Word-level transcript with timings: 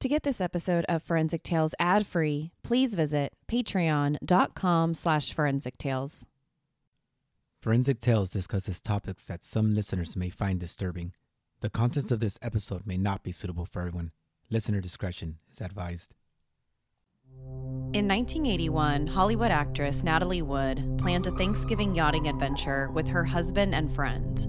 To 0.00 0.08
get 0.08 0.22
this 0.22 0.40
episode 0.40 0.86
of 0.88 1.02
Forensic 1.02 1.42
Tales 1.42 1.74
ad-free, 1.78 2.52
please 2.62 2.94
visit 2.94 3.34
patreon.com 3.46 4.94
slash 4.94 5.34
forensic 5.34 5.76
tales. 5.76 6.24
Forensic 7.60 8.00
Tales 8.00 8.30
discusses 8.30 8.80
topics 8.80 9.26
that 9.26 9.44
some 9.44 9.74
listeners 9.74 10.16
may 10.16 10.30
find 10.30 10.58
disturbing. 10.58 11.12
The 11.60 11.68
contents 11.68 12.10
of 12.10 12.18
this 12.18 12.38
episode 12.40 12.86
may 12.86 12.96
not 12.96 13.22
be 13.22 13.30
suitable 13.30 13.66
for 13.66 13.80
everyone. 13.80 14.12
Listener 14.48 14.80
discretion 14.80 15.36
is 15.52 15.60
advised. 15.60 16.14
In 17.92 18.08
1981, 18.08 19.06
Hollywood 19.06 19.50
actress 19.50 20.02
Natalie 20.02 20.40
Wood 20.40 20.96
planned 20.96 21.26
a 21.26 21.32
Thanksgiving 21.32 21.94
yachting 21.94 22.26
adventure 22.26 22.90
with 22.92 23.06
her 23.06 23.24
husband 23.24 23.74
and 23.74 23.94
friend. 23.94 24.46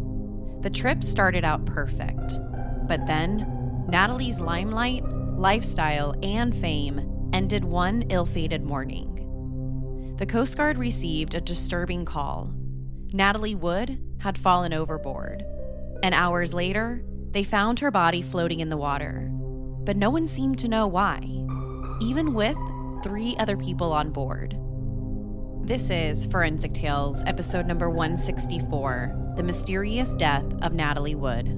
The 0.63 0.69
trip 0.69 1.03
started 1.03 1.43
out 1.43 1.65
perfect, 1.65 2.39
but 2.87 3.05
then 3.05 3.45
Natalie's 3.89 4.39
limelight, 4.39 5.03
lifestyle, 5.41 6.13
and 6.21 6.55
fame 6.55 7.29
ended 7.33 7.65
one 7.65 8.03
ill 8.09 8.25
fated 8.25 8.63
morning. 8.63 10.15
The 10.17 10.25
Coast 10.25 10.55
Guard 10.55 10.77
received 10.77 11.33
a 11.33 11.41
disturbing 11.41 12.05
call. 12.05 12.53
Natalie 13.11 13.55
Wood 13.55 13.99
had 14.21 14.37
fallen 14.37 14.71
overboard, 14.71 15.43
and 16.03 16.13
hours 16.13 16.53
later, 16.53 17.03
they 17.31 17.43
found 17.43 17.79
her 17.79 17.89
body 17.89 18.21
floating 18.21 18.59
in 18.59 18.69
the 18.69 18.77
water. 18.77 19.27
But 19.83 19.97
no 19.97 20.11
one 20.11 20.27
seemed 20.27 20.59
to 20.59 20.67
know 20.67 20.85
why, 20.85 21.21
even 22.01 22.35
with 22.35 22.57
three 23.03 23.35
other 23.39 23.57
people 23.57 23.91
on 23.93 24.11
board. 24.11 24.55
This 25.63 25.89
is 25.89 26.27
Forensic 26.27 26.73
Tales, 26.73 27.23
episode 27.25 27.65
number 27.65 27.89
164 27.89 29.33
The 29.37 29.43
Mysterious 29.43 30.13
Death 30.15 30.45
of 30.61 30.73
Natalie 30.73 31.15
Wood. 31.15 31.57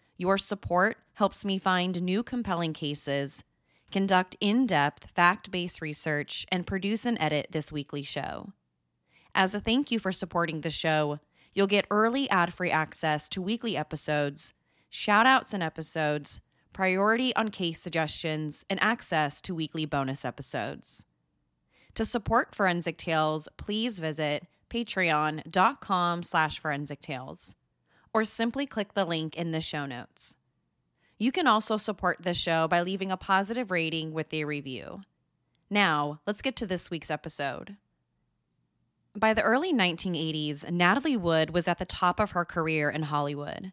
your 0.21 0.37
support 0.37 0.97
helps 1.13 1.43
me 1.43 1.57
find 1.57 1.99
new 2.03 2.21
compelling 2.21 2.73
cases, 2.73 3.43
conduct 3.91 4.35
in 4.39 4.67
depth, 4.67 5.09
fact 5.09 5.49
based 5.49 5.81
research, 5.81 6.45
and 6.51 6.67
produce 6.67 7.07
and 7.07 7.17
edit 7.19 7.47
this 7.49 7.71
weekly 7.71 8.03
show. 8.03 8.53
As 9.33 9.55
a 9.55 9.59
thank 9.59 9.89
you 9.89 9.97
for 9.97 10.11
supporting 10.11 10.61
the 10.61 10.69
show, 10.69 11.19
you'll 11.55 11.65
get 11.65 11.87
early 11.89 12.29
ad 12.29 12.53
free 12.53 12.69
access 12.69 13.27
to 13.29 13.41
weekly 13.41 13.75
episodes, 13.75 14.53
shout 14.91 15.25
outs 15.25 15.55
and 15.55 15.63
episodes, 15.63 16.39
priority 16.71 17.35
on 17.35 17.49
case 17.49 17.81
suggestions, 17.81 18.63
and 18.69 18.79
access 18.79 19.41
to 19.41 19.55
weekly 19.55 19.87
bonus 19.87 20.23
episodes. 20.23 21.03
To 21.95 22.05
support 22.05 22.53
Forensic 22.53 22.95
Tales, 22.95 23.47
please 23.57 23.97
visit 23.97 24.45
patreon.com 24.69 26.21
slash 26.21 26.59
forensic 26.59 27.01
tales 27.01 27.55
or 28.13 28.25
simply 28.25 28.65
click 28.65 28.93
the 28.93 29.05
link 29.05 29.37
in 29.37 29.51
the 29.51 29.61
show 29.61 29.85
notes. 29.85 30.35
You 31.17 31.31
can 31.31 31.47
also 31.47 31.77
support 31.77 32.17
the 32.21 32.33
show 32.33 32.67
by 32.67 32.81
leaving 32.81 33.11
a 33.11 33.17
positive 33.17 33.69
rating 33.69 34.11
with 34.11 34.33
a 34.33 34.43
review. 34.43 35.01
Now, 35.69 36.19
let's 36.25 36.41
get 36.41 36.55
to 36.57 36.65
this 36.65 36.89
week's 36.89 37.11
episode. 37.11 37.77
By 39.15 39.33
the 39.33 39.43
early 39.43 39.73
1980s, 39.73 40.69
Natalie 40.71 41.17
Wood 41.17 41.51
was 41.51 41.67
at 41.67 41.77
the 41.77 41.85
top 41.85 42.19
of 42.19 42.31
her 42.31 42.43
career 42.43 42.89
in 42.89 43.03
Hollywood. 43.03 43.71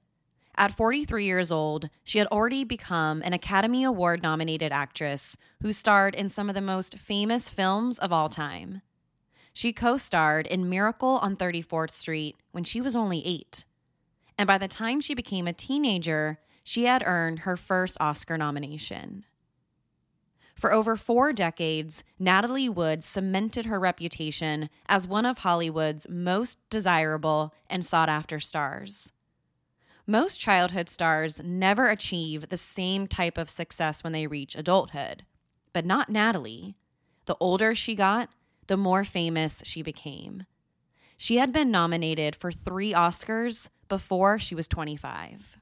At 0.57 0.73
43 0.73 1.25
years 1.25 1.53
old, 1.53 1.89
she 2.03 2.19
had 2.19 2.27
already 2.29 2.65
become 2.65 3.23
an 3.23 3.33
Academy 3.33 3.85
Award 3.85 4.23
nominated 4.23 4.73
actress 4.73 5.37
who 5.63 5.73
starred 5.73 6.17
in 6.17 6.29
some 6.29 6.49
of 6.49 6.55
the 6.55 6.61
most 6.61 6.99
famous 6.99 7.49
films 7.49 7.99
of 7.99 8.13
all 8.13 8.29
time. 8.29 8.83
She 9.53 9.73
co 9.73 9.97
starred 9.97 10.47
in 10.47 10.69
Miracle 10.69 11.19
on 11.23 11.37
34th 11.37 11.93
Street 11.93 12.37
when 12.51 12.65
she 12.65 12.81
was 12.81 12.95
only 12.95 13.25
eight 13.25 13.65
and 14.39 14.47
by 14.47 14.57
the 14.57 14.69
time 14.69 15.01
she 15.01 15.15
became 15.15 15.49
a 15.49 15.53
teenager, 15.53 16.39
she 16.63 16.85
had 16.85 17.03
earned 17.05 17.41
her 17.41 17.57
first 17.57 17.97
Oscar 18.01 18.39
nomination. 18.39 19.25
For 20.55 20.73
over 20.73 20.97
four 20.97 21.33
decades, 21.33 22.03
Natalie 22.19 22.69
Wood 22.69 23.05
cemented 23.05 23.67
her 23.67 23.79
reputation 23.79 24.71
as 24.89 25.07
one 25.07 25.27
of 25.27 25.39
Hollywood's 25.39 26.09
most 26.09 26.59
desirable 26.71 27.55
and 27.69 27.85
sought 27.85 28.09
after 28.09 28.41
stars. 28.41 29.13
Most 30.07 30.41
childhood 30.41 30.89
stars 30.89 31.41
never 31.45 31.89
achieve 31.89 32.49
the 32.49 32.57
same 32.57 33.07
type 33.07 33.39
of 33.39 33.51
success 33.51 34.03
when 34.03 34.13
they 34.13 34.27
reach 34.27 34.57
adulthood, 34.57 35.25
but 35.73 35.85
not 35.85 36.09
Natalie. 36.09 36.77
The 37.27 37.37
older 37.41 37.75
she 37.75 37.95
got, 37.95 38.31
the 38.69 38.77
more 38.77 39.05
famous 39.05 39.63
she 39.65 39.83
became. 39.83 40.45
She 41.17 41.37
had 41.37 41.53
been 41.53 41.71
nominated 41.71 42.35
for 42.35 42.51
three 42.51 42.93
Oscars 42.93 43.69
before 43.89 44.39
she 44.39 44.55
was 44.55 44.69
25. 44.69 45.59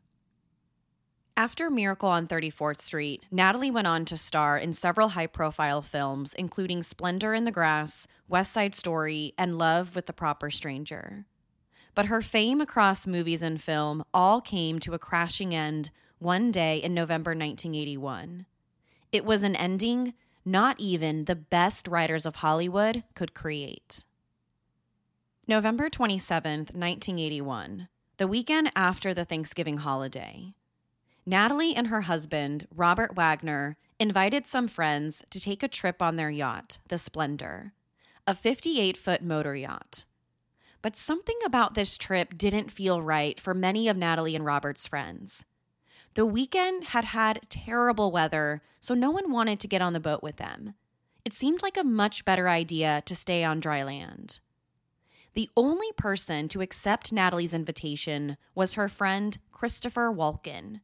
After 1.39 1.69
Miracle 1.69 2.09
on 2.09 2.27
34th 2.27 2.81
Street, 2.81 3.23
Natalie 3.31 3.71
went 3.71 3.87
on 3.87 4.07
to 4.07 4.17
star 4.17 4.57
in 4.57 4.73
several 4.73 5.11
high 5.11 5.27
profile 5.27 5.83
films, 5.83 6.33
including 6.33 6.83
Splendor 6.83 7.35
in 7.35 7.45
the 7.45 7.53
Grass, 7.53 8.07
West 8.27 8.53
Side 8.53 8.75
Story, 8.75 9.35
and 9.37 9.59
Love 9.59 9.95
with 9.95 10.07
the 10.07 10.15
Proper 10.15 10.49
Stranger. 10.49 11.27
But 11.95 12.07
her 12.07 12.23
fame 12.23 12.63
across 12.63 13.07
movies 13.07 13.43
and 13.43 13.61
film 13.61 14.03
all 14.15 14.41
came 14.41 14.79
to 14.81 14.95
a 14.95 14.99
crashing 14.99 15.55
end 15.55 15.91
one 16.19 16.51
day 16.51 16.79
in 16.79 16.95
November 16.95 17.33
1981. 17.33 18.47
It 19.13 19.25
was 19.27 19.43
an 19.43 19.57
ending 19.57 20.15
not 20.43 20.81
even 20.81 21.25
the 21.25 21.35
best 21.35 21.87
writers 21.87 22.25
of 22.25 22.37
Hollywood 22.37 23.05
could 23.15 23.35
create. 23.35 24.07
November 25.47 25.91
27th, 25.91 26.75
1981 26.75 27.89
the 28.19 28.27
weekend 28.27 28.71
after 28.75 29.13
the 29.13 29.25
Thanksgiving 29.25 29.79
holiday. 29.79 30.55
Natalie 31.27 31.75
and 31.75 31.89
her 31.89 32.03
husband, 32.03 32.67
Robert 32.75 33.15
Wagner, 33.15 33.77
invited 33.99 34.47
some 34.47 34.69
friends 34.69 35.23
to 35.31 35.41
take 35.41 35.63
a 35.63 35.69
trip 35.69 36.01
on 36.01 36.17
their 36.17 36.31
yacht, 36.31 36.79
the 36.89 36.99
Splendor, 36.99 37.73
a 38.27 38.35
58 38.35 38.97
foot 38.97 39.23
motor 39.23 39.55
yacht. 39.55 40.07
But 40.81 40.97
something 40.97 41.37
about 41.45 41.75
this 41.75 41.99
trip 41.99 42.39
didn't 42.39 42.71
feel 42.71 43.03
right 43.03 43.39
for 43.39 43.53
many 43.53 43.89
of 43.89 43.97
Natalie 43.97 44.37
and 44.37 44.45
Robert's 44.45 44.87
friends. 44.87 45.45
The 46.15 46.25
weekend 46.25 46.85
had 46.85 47.07
had 47.07 47.41
terrible 47.51 48.11
weather, 48.11 48.63
so 48.81 48.95
no 48.95 49.11
one 49.11 49.31
wanted 49.31 49.61
to 49.61 49.69
get 49.69 49.83
on 49.83 49.93
the 49.93 50.01
boat 50.01 50.23
with 50.23 50.37
them. 50.37 50.75
It 51.25 51.35
seemed 51.35 51.63
like 51.63 51.77
a 51.77 51.85
much 51.85 52.25
better 52.25 52.49
idea 52.49 53.03
to 53.05 53.15
stay 53.15 53.45
on 53.45 53.61
dry 53.61 53.83
land. 53.83 54.41
The 55.37 55.51
only 55.55 55.93
person 55.99 56.49
to 56.49 56.63
accept 56.63 57.13
Natalie's 57.13 57.53
invitation 57.53 58.39
was 58.55 58.73
her 58.73 58.89
friend 58.89 59.37
Christopher 59.53 60.11
Walken. 60.11 60.81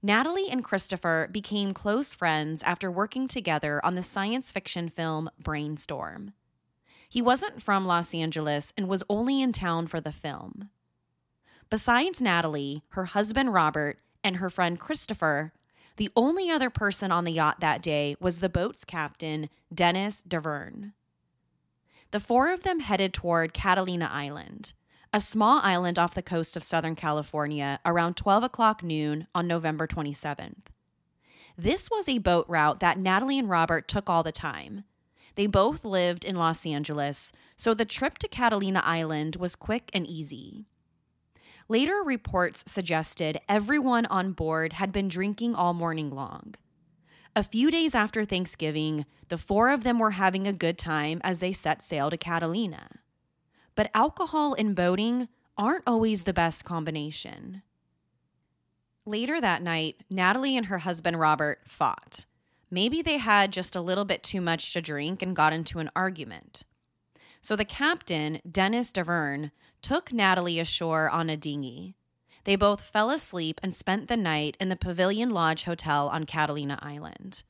Natalie 0.00 0.48
and 0.48 0.62
Christopher 0.62 1.28
became 1.32 1.74
close 1.74 2.14
friends 2.14 2.62
after 2.62 2.88
working 2.88 3.26
together 3.26 3.84
on 3.84 3.96
the 3.96 4.02
science 4.04 4.52
fiction 4.52 4.88
film 4.88 5.28
Brainstorm. 5.40 6.34
He 7.08 7.20
wasn't 7.20 7.60
from 7.60 7.84
Los 7.84 8.14
Angeles 8.14 8.72
and 8.76 8.86
was 8.86 9.02
only 9.10 9.42
in 9.42 9.50
town 9.50 9.88
for 9.88 10.00
the 10.00 10.12
film. 10.12 10.70
Besides 11.68 12.22
Natalie, 12.22 12.84
her 12.90 13.06
husband 13.06 13.52
Robert, 13.52 13.98
and 14.22 14.36
her 14.36 14.50
friend 14.50 14.78
Christopher, 14.78 15.52
the 15.96 16.10
only 16.14 16.48
other 16.48 16.70
person 16.70 17.10
on 17.10 17.24
the 17.24 17.32
yacht 17.32 17.58
that 17.58 17.82
day 17.82 18.14
was 18.20 18.38
the 18.38 18.48
boat's 18.48 18.84
captain, 18.84 19.48
Dennis 19.74 20.22
Davern. 20.22 20.92
The 22.14 22.20
four 22.20 22.52
of 22.52 22.62
them 22.62 22.78
headed 22.78 23.12
toward 23.12 23.52
Catalina 23.52 24.08
Island, 24.08 24.72
a 25.12 25.18
small 25.18 25.58
island 25.64 25.98
off 25.98 26.14
the 26.14 26.22
coast 26.22 26.56
of 26.56 26.62
Southern 26.62 26.94
California, 26.94 27.80
around 27.84 28.16
12 28.16 28.44
o'clock 28.44 28.84
noon 28.84 29.26
on 29.34 29.48
November 29.48 29.88
27th. 29.88 30.66
This 31.58 31.90
was 31.90 32.08
a 32.08 32.18
boat 32.18 32.46
route 32.48 32.78
that 32.78 32.98
Natalie 32.98 33.40
and 33.40 33.50
Robert 33.50 33.88
took 33.88 34.08
all 34.08 34.22
the 34.22 34.30
time. 34.30 34.84
They 35.34 35.48
both 35.48 35.84
lived 35.84 36.24
in 36.24 36.36
Los 36.36 36.64
Angeles, 36.64 37.32
so 37.56 37.74
the 37.74 37.84
trip 37.84 38.18
to 38.18 38.28
Catalina 38.28 38.80
Island 38.84 39.34
was 39.34 39.56
quick 39.56 39.90
and 39.92 40.06
easy. 40.06 40.66
Later 41.68 42.00
reports 42.00 42.62
suggested 42.68 43.40
everyone 43.48 44.06
on 44.06 44.30
board 44.30 44.74
had 44.74 44.92
been 44.92 45.08
drinking 45.08 45.56
all 45.56 45.74
morning 45.74 46.10
long. 46.10 46.54
A 47.36 47.42
few 47.42 47.68
days 47.68 47.96
after 47.96 48.24
Thanksgiving, 48.24 49.06
the 49.28 49.38
four 49.38 49.70
of 49.70 49.82
them 49.82 49.98
were 49.98 50.12
having 50.12 50.46
a 50.46 50.52
good 50.52 50.78
time 50.78 51.20
as 51.24 51.40
they 51.40 51.52
set 51.52 51.82
sail 51.82 52.08
to 52.08 52.16
Catalina. 52.16 53.00
But 53.74 53.90
alcohol 53.92 54.54
and 54.56 54.76
boating 54.76 55.26
aren't 55.58 55.82
always 55.84 56.22
the 56.22 56.32
best 56.32 56.64
combination. 56.64 57.62
Later 59.04 59.40
that 59.40 59.62
night, 59.62 59.96
Natalie 60.08 60.56
and 60.56 60.66
her 60.66 60.78
husband 60.78 61.18
Robert 61.18 61.62
fought. 61.66 62.24
Maybe 62.70 63.02
they 63.02 63.18
had 63.18 63.52
just 63.52 63.74
a 63.74 63.80
little 63.80 64.04
bit 64.04 64.22
too 64.22 64.40
much 64.40 64.72
to 64.72 64.80
drink 64.80 65.20
and 65.20 65.34
got 65.34 65.52
into 65.52 65.80
an 65.80 65.90
argument. 65.96 66.62
So 67.40 67.56
the 67.56 67.64
captain, 67.64 68.40
Dennis 68.48 68.92
Davern, 68.92 69.50
took 69.82 70.12
Natalie 70.12 70.60
ashore 70.60 71.10
on 71.10 71.28
a 71.28 71.36
dinghy. 71.36 71.96
They 72.44 72.56
both 72.56 72.82
fell 72.82 73.10
asleep 73.10 73.60
and 73.62 73.74
spent 73.74 74.08
the 74.08 74.16
night 74.16 74.56
in 74.60 74.68
the 74.68 74.76
Pavilion 74.76 75.30
Lodge 75.30 75.64
Hotel 75.64 76.08
on 76.08 76.24
Catalina 76.24 76.78
Island. 76.82 77.42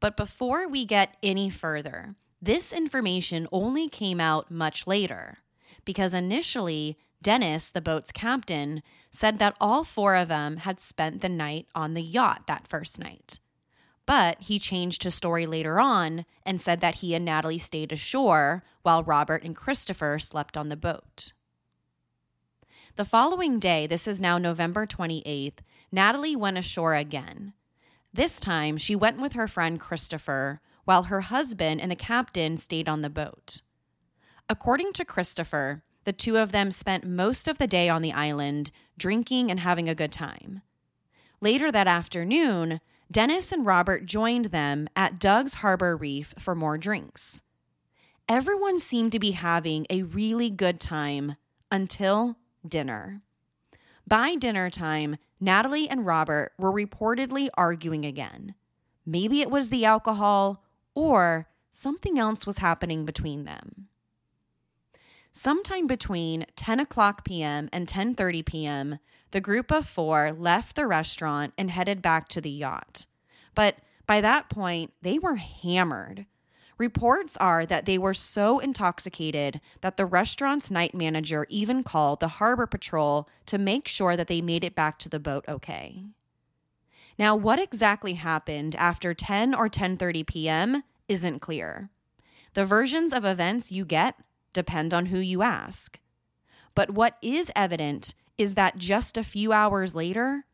But 0.00 0.16
before 0.16 0.68
we 0.68 0.84
get 0.84 1.16
any 1.22 1.48
further, 1.48 2.16
this 2.42 2.72
information 2.72 3.48
only 3.50 3.88
came 3.88 4.20
out 4.20 4.50
much 4.50 4.86
later 4.86 5.38
because 5.84 6.12
initially 6.12 6.98
Dennis, 7.22 7.70
the 7.70 7.80
boat's 7.80 8.12
captain, 8.12 8.82
said 9.10 9.38
that 9.38 9.56
all 9.60 9.84
four 9.84 10.14
of 10.14 10.28
them 10.28 10.58
had 10.58 10.78
spent 10.78 11.22
the 11.22 11.28
night 11.28 11.66
on 11.74 11.94
the 11.94 12.02
yacht 12.02 12.46
that 12.46 12.68
first 12.68 12.98
night. 12.98 13.40
But 14.04 14.40
he 14.42 14.58
changed 14.58 15.02
his 15.02 15.14
story 15.14 15.46
later 15.46 15.80
on 15.80 16.26
and 16.44 16.60
said 16.60 16.80
that 16.80 16.96
he 16.96 17.14
and 17.14 17.24
Natalie 17.24 17.58
stayed 17.58 17.90
ashore 17.90 18.62
while 18.82 19.02
Robert 19.02 19.42
and 19.42 19.56
Christopher 19.56 20.18
slept 20.18 20.56
on 20.56 20.68
the 20.68 20.76
boat. 20.76 21.32
The 22.96 23.04
following 23.04 23.58
day, 23.58 23.86
this 23.86 24.08
is 24.08 24.22
now 24.22 24.38
November 24.38 24.86
28th, 24.86 25.58
Natalie 25.92 26.34
went 26.34 26.56
ashore 26.56 26.94
again. 26.94 27.52
This 28.10 28.40
time, 28.40 28.78
she 28.78 28.96
went 28.96 29.20
with 29.20 29.34
her 29.34 29.46
friend 29.46 29.78
Christopher, 29.78 30.62
while 30.86 31.02
her 31.04 31.20
husband 31.20 31.82
and 31.82 31.90
the 31.90 31.96
captain 31.96 32.56
stayed 32.56 32.88
on 32.88 33.02
the 33.02 33.10
boat. 33.10 33.60
According 34.48 34.94
to 34.94 35.04
Christopher, 35.04 35.82
the 36.04 36.14
two 36.14 36.38
of 36.38 36.52
them 36.52 36.70
spent 36.70 37.06
most 37.06 37.48
of 37.48 37.58
the 37.58 37.66
day 37.66 37.90
on 37.90 38.00
the 38.00 38.14
island, 38.14 38.70
drinking 38.96 39.50
and 39.50 39.60
having 39.60 39.90
a 39.90 39.94
good 39.94 40.12
time. 40.12 40.62
Later 41.42 41.70
that 41.70 41.86
afternoon, 41.86 42.80
Dennis 43.12 43.52
and 43.52 43.66
Robert 43.66 44.06
joined 44.06 44.46
them 44.46 44.88
at 44.96 45.18
Doug's 45.18 45.54
Harbor 45.54 45.98
Reef 45.98 46.32
for 46.38 46.54
more 46.54 46.78
drinks. 46.78 47.42
Everyone 48.26 48.80
seemed 48.80 49.12
to 49.12 49.18
be 49.18 49.32
having 49.32 49.86
a 49.90 50.04
really 50.04 50.48
good 50.48 50.80
time 50.80 51.36
until 51.70 52.38
dinner. 52.68 53.22
By 54.06 54.36
dinner 54.36 54.70
time, 54.70 55.16
Natalie 55.40 55.88
and 55.88 56.06
Robert 56.06 56.52
were 56.58 56.72
reportedly 56.72 57.48
arguing 57.54 58.04
again. 58.04 58.54
Maybe 59.04 59.40
it 59.40 59.50
was 59.50 59.68
the 59.68 59.84
alcohol, 59.84 60.64
or 60.94 61.48
something 61.70 62.18
else 62.18 62.46
was 62.46 62.58
happening 62.58 63.04
between 63.04 63.44
them. 63.44 63.88
Sometime 65.32 65.86
between 65.86 66.46
10 66.56 66.80
o'clock 66.80 67.24
p.m. 67.24 67.68
and 67.72 67.86
10:30 67.86 68.46
p.m., 68.46 68.98
the 69.32 69.40
group 69.40 69.70
of 69.70 69.86
four 69.86 70.32
left 70.32 70.76
the 70.76 70.86
restaurant 70.86 71.52
and 71.58 71.70
headed 71.70 72.00
back 72.00 72.28
to 72.28 72.40
the 72.40 72.50
yacht. 72.50 73.06
But 73.54 73.76
by 74.06 74.20
that 74.20 74.48
point, 74.48 74.94
they 75.02 75.18
were 75.18 75.36
hammered. 75.36 76.26
Reports 76.78 77.36
are 77.38 77.64
that 77.64 77.86
they 77.86 77.96
were 77.96 78.12
so 78.12 78.58
intoxicated 78.58 79.60
that 79.80 79.96
the 79.96 80.04
restaurant's 80.04 80.70
night 80.70 80.94
manager 80.94 81.46
even 81.48 81.82
called 81.82 82.20
the 82.20 82.28
harbor 82.28 82.66
patrol 82.66 83.28
to 83.46 83.56
make 83.56 83.88
sure 83.88 84.16
that 84.16 84.26
they 84.26 84.42
made 84.42 84.62
it 84.62 84.74
back 84.74 84.98
to 84.98 85.08
the 85.08 85.18
boat 85.18 85.44
okay. 85.48 86.04
Now, 87.18 87.34
what 87.34 87.58
exactly 87.58 88.14
happened 88.14 88.76
after 88.76 89.14
10 89.14 89.54
or 89.54 89.70
10:30 89.70 90.26
p.m. 90.26 90.82
isn't 91.08 91.40
clear. 91.40 91.88
The 92.52 92.64
versions 92.64 93.14
of 93.14 93.24
events 93.24 93.72
you 93.72 93.86
get 93.86 94.16
depend 94.52 94.92
on 94.92 95.06
who 95.06 95.18
you 95.18 95.42
ask. 95.42 95.98
But 96.74 96.90
what 96.90 97.16
is 97.22 97.50
evident 97.56 98.14
is 98.36 98.54
that 98.54 98.76
just 98.76 99.16
a 99.16 99.24
few 99.24 99.52
hours 99.52 99.94
later, 99.94 100.44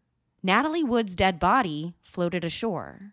Natalie 0.41 0.85
Wood's 0.85 1.17
dead 1.17 1.41
body 1.41 1.95
floated 2.03 2.45
ashore. 2.45 3.13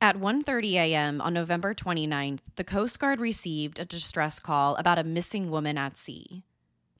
At 0.00 0.16
1:30 0.16 0.74
a.m. 0.74 1.20
on 1.20 1.34
November 1.34 1.74
29th, 1.74 2.38
the 2.54 2.62
Coast 2.62 3.00
Guard 3.00 3.18
received 3.18 3.80
a 3.80 3.84
distress 3.84 4.38
call 4.38 4.76
about 4.76 4.96
a 4.96 5.02
missing 5.02 5.50
woman 5.50 5.76
at 5.76 5.96
sea. 5.96 6.44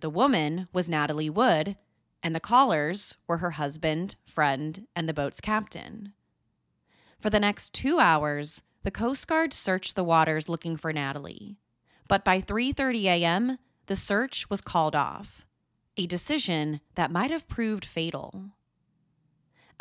The 0.01 0.11
woman 0.11 0.67
was 0.73 0.89
Natalie 0.89 1.31
Wood, 1.31 1.77
and 2.25 2.35
the 2.35 2.41
callers 2.41 3.17
were 3.29 3.37
her 3.37 3.53
husband, 3.53 4.17
friend, 4.27 4.89
and 4.97 5.09
the 5.09 5.15
boat's 5.15 5.41
captain. 5.41 6.13
For 7.21 7.31
the 7.31 7.39
next 7.39 7.73
2 7.73 8.01
hours, 8.01 8.63
the 8.83 8.91
Coast 8.91 9.29
Guard 9.29 9.53
searched 9.53 9.95
the 9.95 10.03
waters 10.03 10.49
looking 10.49 10.77
for 10.77 10.93
Natalie. 10.93 11.57
But 12.09 12.25
by 12.25 12.41
3:30 12.41 13.05
a.m., 13.05 13.59
the 13.87 13.95
search 13.95 14.51
was 14.51 14.61
called 14.61 14.97
off, 14.97 15.47
a 15.97 16.09
decision 16.09 16.81
that 16.97 17.13
might 17.13 17.31
have 17.31 17.47
proved 17.47 17.85
fatal. 17.85 18.51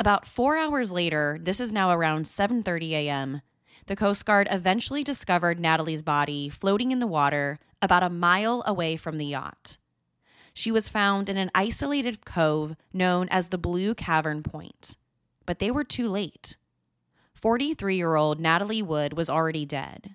About 0.00 0.26
4 0.26 0.56
hours 0.56 0.92
later, 0.92 1.38
this 1.40 1.58
is 1.58 1.72
now 1.72 1.90
around 1.90 2.26
7:30 2.26 2.92
a.m., 2.92 3.42
the 3.86 3.96
Coast 3.96 4.24
Guard 4.24 4.46
eventually 4.50 5.02
discovered 5.02 5.58
Natalie's 5.58 6.02
body 6.02 6.48
floating 6.48 6.92
in 6.92 6.98
the 7.00 7.06
water 7.06 7.58
about 7.82 8.02
a 8.04 8.10
mile 8.10 8.62
away 8.66 8.96
from 8.96 9.18
the 9.18 9.26
yacht. 9.26 9.78
She 10.52 10.70
was 10.70 10.88
found 10.88 11.28
in 11.28 11.36
an 11.36 11.50
isolated 11.54 12.24
cove 12.24 12.76
known 12.92 13.28
as 13.30 13.48
the 13.48 13.58
Blue 13.58 13.94
Cavern 13.94 14.42
Point, 14.42 14.96
but 15.46 15.58
they 15.58 15.70
were 15.70 15.84
too 15.84 16.08
late. 16.08 16.56
43 17.34 17.96
year 17.96 18.14
old 18.14 18.40
Natalie 18.40 18.82
Wood 18.82 19.14
was 19.14 19.30
already 19.30 19.64
dead. 19.64 20.14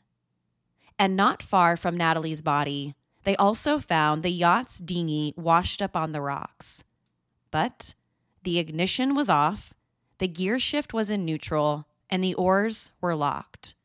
And 0.99 1.15
not 1.15 1.41
far 1.41 1.75
from 1.75 1.97
Natalie's 1.97 2.41
body, 2.41 2.95
they 3.23 3.35
also 3.37 3.79
found 3.79 4.21
the 4.21 4.29
yacht's 4.29 4.77
dinghy 4.77 5.33
washed 5.35 5.81
up 5.81 5.97
on 5.97 6.11
the 6.11 6.21
rocks. 6.21 6.83
But 7.49 7.95
the 8.43 8.59
ignition 8.59 9.15
was 9.15 9.29
off, 9.29 9.73
the 10.17 10.27
gear 10.27 10.59
shift 10.59 10.93
was 10.93 11.09
in 11.09 11.25
neutral, 11.25 11.87
and 12.09 12.23
the 12.23 12.35
oars 12.35 12.91
were 13.01 13.15
locked. 13.15 13.75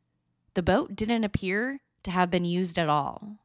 The 0.55 0.63
boat 0.63 0.95
didn't 0.95 1.25
appear 1.25 1.81
to 2.03 2.11
have 2.11 2.31
been 2.31 2.45
used 2.45 2.79
at 2.79 2.89
all. 2.89 3.39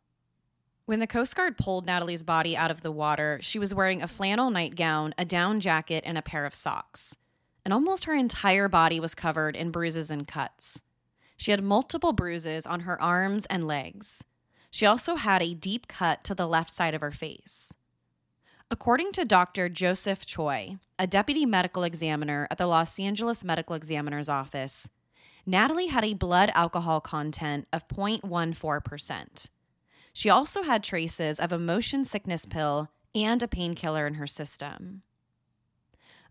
When 0.85 0.99
the 0.99 1.07
Coast 1.07 1.35
Guard 1.35 1.57
pulled 1.57 1.85
Natalie's 1.85 2.23
body 2.23 2.57
out 2.57 2.71
of 2.71 2.81
the 2.81 2.91
water, 2.91 3.39
she 3.41 3.57
was 3.57 3.73
wearing 3.73 4.01
a 4.01 4.07
flannel 4.07 4.49
nightgown, 4.49 5.13
a 5.17 5.23
down 5.23 5.59
jacket, 5.61 6.03
and 6.05 6.17
a 6.17 6.21
pair 6.21 6.45
of 6.45 6.53
socks. 6.53 7.15
And 7.63 7.73
almost 7.73 8.03
her 8.03 8.13
entire 8.13 8.67
body 8.67 8.99
was 8.99 9.15
covered 9.15 9.55
in 9.55 9.71
bruises 9.71 10.11
and 10.11 10.27
cuts. 10.27 10.81
She 11.37 11.51
had 11.51 11.63
multiple 11.63 12.11
bruises 12.11 12.65
on 12.65 12.81
her 12.81 13.01
arms 13.01 13.45
and 13.45 13.65
legs. 13.65 14.25
She 14.69 14.85
also 14.85 15.15
had 15.15 15.41
a 15.41 15.53
deep 15.53 15.87
cut 15.87 16.23
to 16.25 16.35
the 16.35 16.47
left 16.47 16.69
side 16.69 16.93
of 16.93 17.01
her 17.01 17.11
face. 17.11 17.73
According 18.69 19.11
to 19.13 19.23
Dr. 19.23 19.69
Joseph 19.69 20.25
Choi, 20.25 20.77
a 21.03 21.07
deputy 21.07 21.45
medical 21.45 21.83
examiner 21.83 22.47
at 22.49 22.57
the 22.57 22.65
Los 22.65 22.97
Angeles 22.97 23.43
Medical 23.43 23.75
Examiner's 23.75 24.29
Office, 24.29 24.89
Natalie 25.45 25.87
had 25.87 26.05
a 26.05 26.13
blood 26.13 26.49
alcohol 26.55 27.01
content 27.01 27.67
of 27.73 27.85
0.14%. 27.89 29.49
She 30.13 30.29
also 30.29 30.63
had 30.63 30.81
traces 30.81 31.41
of 31.41 31.51
a 31.51 31.59
motion 31.59 32.05
sickness 32.05 32.45
pill 32.45 32.89
and 33.13 33.43
a 33.43 33.49
painkiller 33.49 34.07
in 34.07 34.13
her 34.13 34.25
system. 34.25 35.01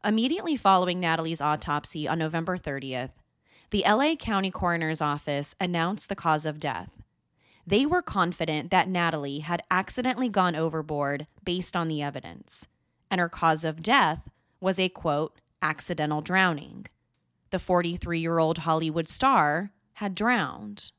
Immediately 0.03 0.57
following 0.57 0.99
Natalie's 0.99 1.43
autopsy 1.43 2.09
on 2.09 2.19
November 2.19 2.57
30th, 2.57 3.11
the 3.73 3.85
LA 3.87 4.15
County 4.15 4.51
Coroner's 4.51 5.03
Office 5.03 5.55
announced 5.61 6.09
the 6.09 6.17
cause 6.17 6.47
of 6.47 6.59
death. 6.59 7.03
They 7.67 7.85
were 7.85 8.01
confident 8.01 8.71
that 8.71 8.89
Natalie 8.89 9.41
had 9.41 9.65
accidentally 9.71 10.31
gone 10.31 10.57
overboard 10.57 11.27
based 11.45 11.77
on 11.77 11.89
the 11.89 12.01
evidence, 12.01 12.69
and 13.11 13.21
her 13.21 13.29
cause 13.29 13.65
of 13.65 13.83
death 13.83 14.31
was 14.63 14.79
a 14.79 14.89
quote, 14.89 15.41
accidental 15.61 16.23
drowning. 16.23 16.87
The 17.51 17.59
43 17.59 18.21
year 18.21 18.39
old 18.39 18.59
Hollywood 18.59 19.09
star 19.09 19.73
had 19.95 20.15
drowned. 20.15 20.93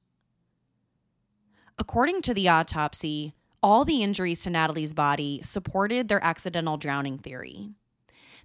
According 1.79 2.21
to 2.23 2.33
the 2.33 2.49
autopsy, 2.49 3.33
all 3.63 3.85
the 3.85 4.03
injuries 4.03 4.43
to 4.43 4.49
Natalie's 4.49 4.93
body 4.93 5.39
supported 5.41 6.07
their 6.07 6.23
accidental 6.23 6.77
drowning 6.77 7.17
theory. 7.17 7.69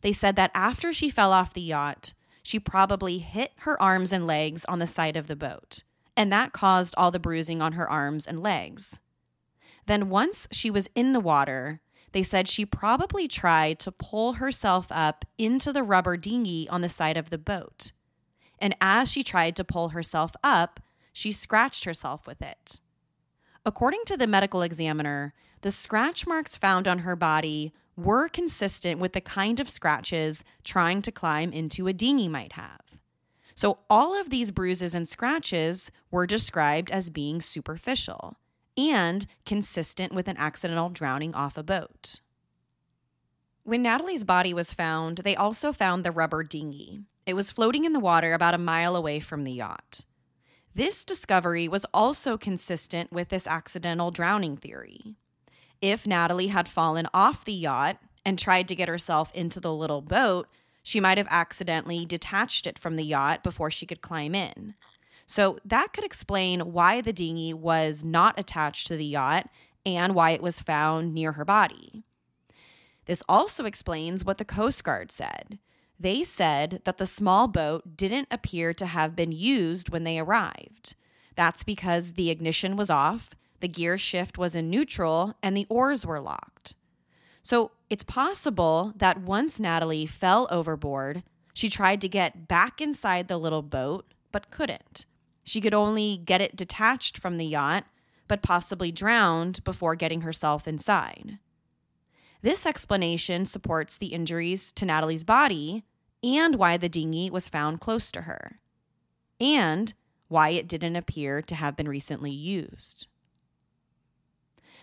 They 0.01 0.13
said 0.13 0.37
that 0.37 0.53
after 0.55 0.93
she 0.93 1.11
fell 1.11 1.33
off 1.33 1.53
the 1.53 1.61
yacht, 1.61 2.15
she 2.43 2.61
probably 2.61 3.19
hit 3.19 3.53
her 3.59 3.81
arms 3.83 4.13
and 4.13 4.27
legs 4.27 4.65
on 4.67 4.79
the 4.79 4.87
side 4.87 5.17
of 5.17 5.27
the 5.27 5.37
boat, 5.37 5.83
and 6.17 6.33
that 6.33 6.53
caused 6.53 6.95
all 6.97 7.11
the 7.11 7.19
bruising 7.19 7.61
on 7.61 7.73
her 7.73 7.91
arms 7.91 8.27
and 8.27 8.43
legs. 8.43 9.01
Then, 9.87 10.09
once 10.09 10.47
she 10.53 10.71
was 10.71 10.89
in 10.95 11.13
the 11.13 11.21
water, 11.21 11.81
they 12.13 12.23
said 12.23 12.49
she 12.49 12.65
probably 12.65 13.29
tried 13.29 13.79
to 13.81 13.93
pull 13.93 14.35
herself 14.35 14.87
up 14.91 15.25
into 15.37 15.73
the 15.73 15.83
rubber 15.83 16.17
dinghy 16.17 16.69
on 16.69 16.81
the 16.81 16.89
side 16.89 17.17
of 17.17 17.31
the 17.31 17.39
boat. 17.39 17.93
And 18.59 18.75
as 18.81 19.11
she 19.11 19.23
tried 19.23 19.57
to 19.57 19.65
pull 19.65 19.91
herself 19.91 20.33
up, 20.43 20.81
she 21.13 21.33
scratched 21.33 21.85
herself 21.85 22.27
with 22.27 22.43
it. 22.43 22.81
According 23.65 24.03
to 24.07 24.17
the 24.17 24.27
medical 24.27 24.63
examiner, 24.63 25.35
the 25.61 25.71
scratch 25.71 26.27
marks 26.27 26.57
found 26.57 26.89
on 26.89 27.01
her 27.01 27.17
body 27.17 27.73
were 27.97 28.29
consistent 28.29 29.01
with 29.01 29.13
the 29.13 29.21
kind 29.21 29.59
of 29.59 29.69
scratches 29.69 30.45
trying 30.63 31.03
to 31.03 31.13
climb 31.13 31.53
into 31.53 31.89
a 31.89 31.93
dinghy 31.93 32.29
might 32.29 32.53
have. 32.53 32.81
So, 33.55 33.81
all 33.91 34.19
of 34.19 34.31
these 34.31 34.53
bruises 34.53 34.95
and 34.95 35.09
scratches 35.09 35.91
were 36.13 36.27
described 36.27 36.93
as 36.93 37.11
being 37.11 37.43
superficial 37.43 38.37
and 38.79 39.27
consistent 39.45 40.15
with 40.15 40.29
an 40.29 40.37
accidental 40.37 40.89
drowning 40.89 41.35
off 41.35 41.59
a 41.59 41.63
boat. 41.63 42.21
When 43.65 43.83
Natalie's 43.83 44.25
body 44.25 44.55
was 44.55 44.73
found, 44.73 45.19
they 45.19 45.37
also 45.37 45.73
found 45.73 46.05
the 46.05 46.13
rubber 46.13 46.43
dinghy. 46.43 47.01
It 47.27 47.35
was 47.35 47.51
floating 47.51 47.85
in 47.85 47.93
the 47.93 48.01
water 48.01 48.33
about 48.33 48.55
a 48.55 48.59
mile 48.59 48.97
away 48.97 49.21
from 49.21 49.45
the 49.45 49.53
yacht. 49.53 50.07
This 50.75 51.05
discovery 51.05 51.67
was 51.69 51.85
also 51.93 52.39
consistent 52.39 53.13
with 53.13 53.29
this 53.29 53.47
accidental 53.47 54.11
drowning 54.11 54.57
theory. 54.57 55.17
If 55.83 56.07
Natalie 56.07 56.47
had 56.47 56.69
fallen 56.69 57.09
off 57.13 57.45
the 57.45 57.53
yacht 57.53 57.99
and 58.25 58.39
tried 58.39 58.69
to 58.69 58.77
get 58.77 58.89
herself 58.89 59.35
into 59.35 59.61
the 59.61 59.75
little 59.75 60.03
boat, 60.03 60.49
she 60.83 61.01
might 61.01 61.19
have 61.19 61.27
accidentally 61.29 62.07
detached 62.07 62.67
it 62.67 62.79
from 62.79 62.97
the 62.97 63.05
yacht 63.05 63.43
before 63.43 63.71
she 63.71 63.87
could 63.87 64.01
climb 64.01 64.35
in. 64.35 64.75
So 65.31 65.59
that 65.63 65.93
could 65.93 66.05
explain 66.05 66.73
why 66.73 67.03
the 67.03 67.13
dinghy 67.13 67.53
was 67.53 68.03
not 68.03 68.39
attached 68.39 68.87
to 68.87 68.97
the 68.97 69.05
yacht 69.05 69.51
and 69.85 70.15
why 70.15 70.31
it 70.31 70.43
was 70.43 70.59
found 70.59 71.13
near 71.13 71.33
her 71.33 71.45
body. 71.45 72.03
This 73.05 73.23
also 73.29 73.67
explains 73.67 74.25
what 74.25 74.39
the 74.39 74.47
Coast 74.47 74.83
Guard 74.83 75.13
said. 75.13 75.59
They 76.01 76.23
said 76.23 76.81
that 76.85 76.97
the 76.97 77.05
small 77.05 77.47
boat 77.47 77.95
didn't 77.95 78.29
appear 78.31 78.73
to 78.73 78.87
have 78.87 79.15
been 79.15 79.31
used 79.31 79.91
when 79.91 80.05
they 80.05 80.19
arrived. 80.19 80.95
That's 81.37 81.63
because 81.63 82.15
the 82.15 82.31
ignition 82.31 82.75
was 82.75 82.89
off, 82.89 83.31
the 83.61 83.69
gear 83.69 83.99
shift 83.99 84.39
was 84.39 84.55
in 84.55 84.71
neutral, 84.71 85.35
and 85.43 85.55
the 85.55 85.67
oars 85.69 86.07
were 86.07 86.21
locked. 86.21 86.75
So 87.43 87.73
it's 87.91 88.03
possible 88.03 88.95
that 88.97 89.21
once 89.21 89.61
Natalie 89.61 90.07
fell 90.07 90.49
overboard, 90.51 91.23
she 91.53 91.69
tried 91.69 92.01
to 92.01 92.09
get 92.09 92.49
back 92.49 92.81
inside 92.81 93.29
the 93.29 93.37
little 93.37 93.63
boat, 93.63 94.15
but 94.33 94.51
couldn't. 94.51 95.05
She 95.49 95.63
could 95.63 95.73
only 95.73 96.19
get 96.19 96.43
it 96.43 96.57
detached 96.57 97.17
from 97.17 97.39
the 97.39 97.47
yacht, 97.47 97.87
but 98.27 98.43
possibly 98.43 98.93
drowned 98.93 99.65
before 99.65 99.95
getting 99.95 100.21
herself 100.21 100.69
inside. 100.69 101.39
This 102.43 102.67
explanation 102.67 103.47
supports 103.47 103.97
the 103.97 104.09
injuries 104.09 104.73
to 104.75 104.85
Natalie's 104.85 105.25
body 105.25 105.85
and 106.23 106.57
why 106.57 106.77
the 106.77 106.91
dinghy 106.91 107.31
was 107.31 107.49
found 107.49 107.81
close 107.81 108.13
to 108.13 108.23
her, 108.23 108.61
and 109.41 109.95
why 110.29 110.51
it 110.51 110.69
didn't 110.69 110.97
appear 110.97 111.41
to 111.41 111.55
have 111.55 111.77
been 111.77 111.89
recently 111.89 112.31
used. 112.31 113.07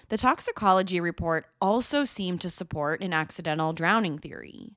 The 0.09 0.17
toxicology 0.17 0.99
report 0.99 1.45
also 1.61 2.05
seemed 2.05 2.41
to 2.41 2.49
support 2.49 3.03
an 3.03 3.13
accidental 3.13 3.71
drowning 3.71 4.17
theory. 4.17 4.75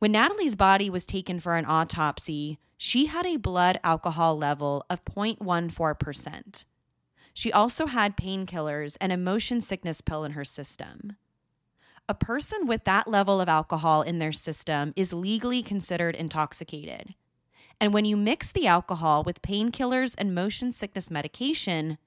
When 0.00 0.10
Natalie's 0.10 0.56
body 0.56 0.90
was 0.90 1.06
taken 1.06 1.38
for 1.38 1.54
an 1.54 1.66
autopsy, 1.66 2.58
she 2.82 3.06
had 3.06 3.26
a 3.26 3.36
blood 3.36 3.78
alcohol 3.84 4.38
level 4.38 4.84
of 4.88 5.04
0.14%. 5.04 6.64
She 7.34 7.52
also 7.52 7.86
had 7.86 8.16
painkillers 8.16 8.96
and 9.00 9.12
a 9.12 9.16
motion 9.16 9.60
sickness 9.60 10.00
pill 10.00 10.24
in 10.24 10.32
her 10.32 10.44
system 10.44 11.16
a 12.10 12.14
person 12.14 12.66
with 12.66 12.82
that 12.82 13.06
level 13.06 13.40
of 13.40 13.48
alcohol 13.48 14.02
in 14.02 14.18
their 14.18 14.32
system 14.32 14.92
is 14.96 15.12
legally 15.12 15.62
considered 15.62 16.16
intoxicated. 16.16 17.14
And 17.80 17.94
when 17.94 18.04
you 18.04 18.16
mix 18.16 18.50
the 18.50 18.66
alcohol 18.66 19.22
with 19.22 19.42
painkillers 19.42 20.16
and 20.18 20.34
motion 20.34 20.72
sickness 20.72 21.08
medication, 21.08 21.98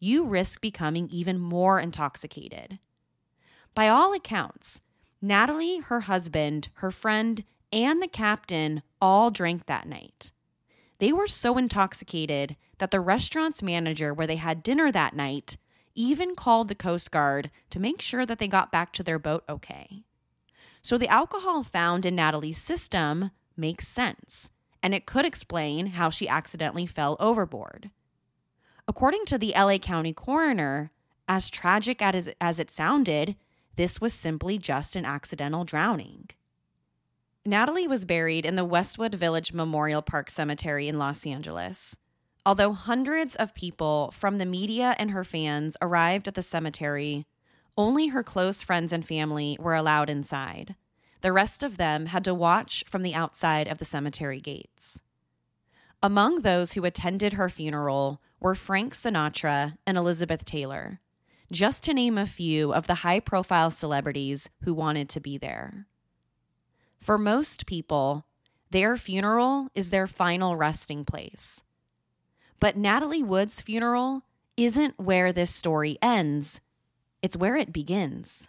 you 0.00 0.26
risk 0.26 0.60
becoming 0.60 1.08
even 1.12 1.38
more 1.38 1.78
intoxicated. 1.78 2.80
By 3.72 3.86
all 3.86 4.12
accounts, 4.12 4.80
Natalie, 5.22 5.78
her 5.78 6.00
husband, 6.00 6.68
her 6.74 6.90
friend, 6.90 7.44
and 7.72 8.02
the 8.02 8.08
captain 8.08 8.82
all 9.00 9.30
drank 9.30 9.66
that 9.66 9.88
night. 9.88 10.32
They 10.98 11.12
were 11.12 11.26
so 11.26 11.58
intoxicated 11.58 12.56
that 12.78 12.90
the 12.90 13.00
restaurant's 13.00 13.62
manager, 13.62 14.14
where 14.14 14.26
they 14.26 14.36
had 14.36 14.62
dinner 14.62 14.92
that 14.92 15.16
night, 15.16 15.56
even 15.94 16.34
called 16.34 16.68
the 16.68 16.74
Coast 16.74 17.10
Guard 17.10 17.50
to 17.70 17.80
make 17.80 18.00
sure 18.00 18.24
that 18.24 18.38
they 18.38 18.48
got 18.48 18.72
back 18.72 18.92
to 18.92 19.02
their 19.02 19.18
boat 19.18 19.44
okay. 19.48 20.04
So 20.80 20.98
the 20.98 21.08
alcohol 21.08 21.62
found 21.62 22.06
in 22.06 22.16
Natalie's 22.16 22.58
system 22.58 23.30
makes 23.56 23.86
sense, 23.86 24.50
and 24.82 24.94
it 24.94 25.06
could 25.06 25.24
explain 25.24 25.88
how 25.88 26.10
she 26.10 26.28
accidentally 26.28 26.86
fell 26.86 27.16
overboard. 27.20 27.90
According 28.88 29.24
to 29.26 29.38
the 29.38 29.54
LA 29.56 29.78
County 29.78 30.12
coroner, 30.12 30.90
as 31.28 31.50
tragic 31.50 32.02
as, 32.02 32.28
as 32.40 32.58
it 32.58 32.70
sounded, 32.70 33.36
this 33.76 34.00
was 34.00 34.12
simply 34.12 34.58
just 34.58 34.96
an 34.96 35.04
accidental 35.04 35.64
drowning. 35.64 36.28
Natalie 37.44 37.88
was 37.88 38.04
buried 38.04 38.46
in 38.46 38.54
the 38.54 38.64
Westwood 38.64 39.16
Village 39.16 39.52
Memorial 39.52 40.00
Park 40.00 40.30
Cemetery 40.30 40.86
in 40.86 40.96
Los 40.96 41.26
Angeles. 41.26 41.96
Although 42.46 42.72
hundreds 42.72 43.34
of 43.34 43.52
people 43.52 44.12
from 44.12 44.38
the 44.38 44.46
media 44.46 44.94
and 44.96 45.10
her 45.10 45.24
fans 45.24 45.76
arrived 45.82 46.28
at 46.28 46.34
the 46.34 46.42
cemetery, 46.42 47.26
only 47.76 48.08
her 48.08 48.22
close 48.22 48.62
friends 48.62 48.92
and 48.92 49.04
family 49.04 49.56
were 49.58 49.74
allowed 49.74 50.08
inside. 50.08 50.76
The 51.20 51.32
rest 51.32 51.64
of 51.64 51.78
them 51.78 52.06
had 52.06 52.24
to 52.26 52.34
watch 52.34 52.84
from 52.86 53.02
the 53.02 53.14
outside 53.14 53.66
of 53.66 53.78
the 53.78 53.84
cemetery 53.84 54.40
gates. 54.40 55.00
Among 56.00 56.42
those 56.42 56.72
who 56.72 56.84
attended 56.84 57.32
her 57.32 57.48
funeral 57.48 58.20
were 58.38 58.54
Frank 58.54 58.94
Sinatra 58.94 59.78
and 59.84 59.98
Elizabeth 59.98 60.44
Taylor, 60.44 61.00
just 61.50 61.82
to 61.84 61.94
name 61.94 62.18
a 62.18 62.26
few 62.26 62.72
of 62.72 62.86
the 62.86 62.96
high 62.96 63.20
profile 63.20 63.70
celebrities 63.72 64.48
who 64.62 64.72
wanted 64.72 65.08
to 65.08 65.20
be 65.20 65.38
there. 65.38 65.88
For 67.02 67.18
most 67.18 67.66
people, 67.66 68.24
their 68.70 68.96
funeral 68.96 69.68
is 69.74 69.90
their 69.90 70.06
final 70.06 70.56
resting 70.56 71.04
place 71.04 71.62
but 72.62 72.76
Natalie 72.76 73.24
Wood's 73.24 73.60
funeral 73.60 74.22
isn't 74.56 74.96
where 74.96 75.32
this 75.32 75.52
story 75.52 75.98
ends, 76.00 76.60
it's 77.20 77.36
where 77.36 77.56
it 77.56 77.72
begins. 77.72 78.46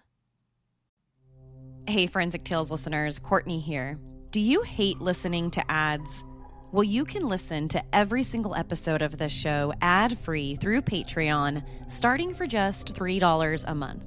Hey, 1.88 2.06
Forensic 2.06 2.44
Tales 2.44 2.70
listeners, 2.70 3.18
Courtney 3.18 3.60
here. 3.60 3.98
Do 4.30 4.40
you 4.40 4.62
hate 4.62 5.02
listening 5.02 5.50
to 5.50 5.72
ads? 5.72 6.24
Well, 6.72 6.84
you 6.84 7.06
can 7.06 7.28
listen 7.28 7.68
to 7.70 7.84
every 7.92 8.22
single 8.22 8.54
episode 8.54 9.02
of 9.02 9.18
this 9.18 9.32
show 9.32 9.74
ad 9.82 10.16
free 10.20 10.58
through 10.58 10.84
Patreon, 10.84 11.66
starting 11.88 12.36
for 12.36 12.46
just 12.46 12.94
$3 12.94 13.64
a 13.68 13.74
month. 13.74 14.06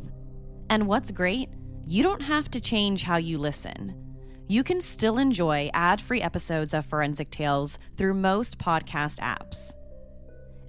And 0.71 0.87
what's 0.87 1.11
great? 1.11 1.49
You 1.85 2.05
don't 2.05 2.23
have 2.23 2.49
to 2.53 2.61
change 2.61 3.03
how 3.03 3.17
you 3.17 3.39
listen. 3.39 4.06
You 4.49 4.63
can 4.63 4.81
still 4.81 5.19
enjoy 5.19 5.71
ad 5.75 6.01
free 6.01 6.23
episodes 6.23 6.73
of 6.73 6.87
Forensic 6.87 7.31
Tales 7.31 7.81
through 7.97 8.15
most 8.15 8.59
podcast 8.59 9.19
apps. 9.19 9.73